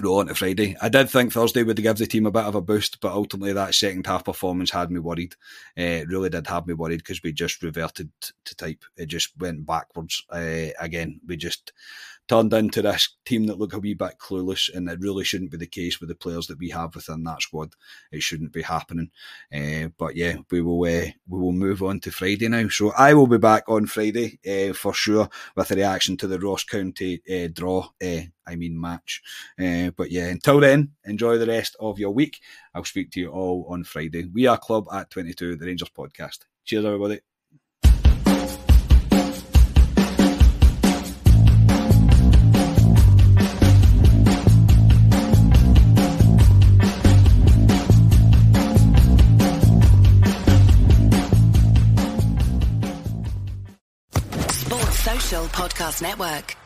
roll 0.00 0.18
on 0.18 0.26
to 0.26 0.35
Friday. 0.35 0.76
I 0.80 0.88
did 0.88 1.11
think 1.11 1.32
Thursday 1.32 1.62
would 1.62 1.76
give 1.82 1.96
the 1.98 2.06
team 2.06 2.26
a 2.26 2.30
bit 2.30 2.44
of 2.44 2.54
a 2.54 2.61
boost, 2.61 3.00
but 3.00 3.12
ultimately 3.12 3.52
that 3.52 3.74
second 3.74 4.06
half 4.06 4.24
performance 4.24 4.70
had 4.70 4.90
me 4.90 5.00
worried. 5.00 5.35
Uh, 5.76 6.04
really 6.06 6.28
did 6.28 6.46
have 6.46 6.66
me 6.66 6.74
worried 6.74 6.98
because 6.98 7.22
we 7.22 7.32
just 7.32 7.62
reverted 7.62 8.11
to 8.44 8.54
type. 8.56 8.85
It 8.96 9.06
just 9.06 9.37
went 9.38 9.66
backwards 9.66 10.24
uh, 10.30 10.68
again. 10.78 11.20
We 11.26 11.37
just 11.37 11.72
turned 12.28 12.52
into 12.52 12.82
this 12.82 13.16
team 13.24 13.46
that 13.46 13.58
look 13.58 13.72
a 13.72 13.78
wee 13.78 13.94
bit 13.94 14.18
clueless, 14.18 14.74
and 14.74 14.88
it 14.88 15.00
really 15.00 15.24
shouldn't 15.24 15.50
be 15.50 15.56
the 15.56 15.66
case 15.66 16.00
with 16.00 16.08
the 16.08 16.14
players 16.14 16.46
that 16.46 16.58
we 16.58 16.70
have 16.70 16.94
within 16.94 17.22
that 17.24 17.42
squad. 17.42 17.74
It 18.12 18.22
shouldn't 18.22 18.52
be 18.52 18.62
happening. 18.62 19.10
Uh, 19.54 19.88
but 19.98 20.16
yeah, 20.16 20.36
we 20.50 20.60
will 20.60 20.82
uh, 20.82 21.10
we 21.28 21.40
will 21.40 21.52
move 21.52 21.82
on 21.82 22.00
to 22.00 22.10
Friday 22.10 22.48
now. 22.48 22.68
So 22.68 22.92
I 22.96 23.14
will 23.14 23.26
be 23.26 23.38
back 23.38 23.64
on 23.68 23.86
Friday 23.86 24.38
uh, 24.46 24.72
for 24.72 24.94
sure 24.94 25.28
with 25.54 25.70
a 25.70 25.74
reaction 25.76 26.16
to 26.18 26.26
the 26.26 26.38
Ross 26.38 26.64
County 26.64 27.22
draw. 27.52 27.88
I 28.02 28.54
mean 28.56 28.80
match. 28.80 29.22
But 29.56 30.10
yeah, 30.10 30.26
until 30.26 30.60
then, 30.60 30.92
enjoy 31.04 31.38
the 31.38 31.46
rest 31.46 31.76
of 31.80 31.98
your 31.98 32.10
week. 32.10 32.40
I'll 32.74 32.84
speak 32.84 33.10
to 33.12 33.20
you 33.20 33.30
all 33.30 33.66
on 33.68 33.84
Friday. 33.84 34.26
We 34.32 34.46
are 34.46 34.58
Club 34.58 34.86
at 34.92 35.10
22, 35.10 35.56
the 35.56 35.66
Rangers 35.66 35.90
podcast. 35.90 36.40
Cheers, 36.64 36.84
everybody. 36.84 37.20
Podcast 55.66 56.00
Network. 56.00 56.65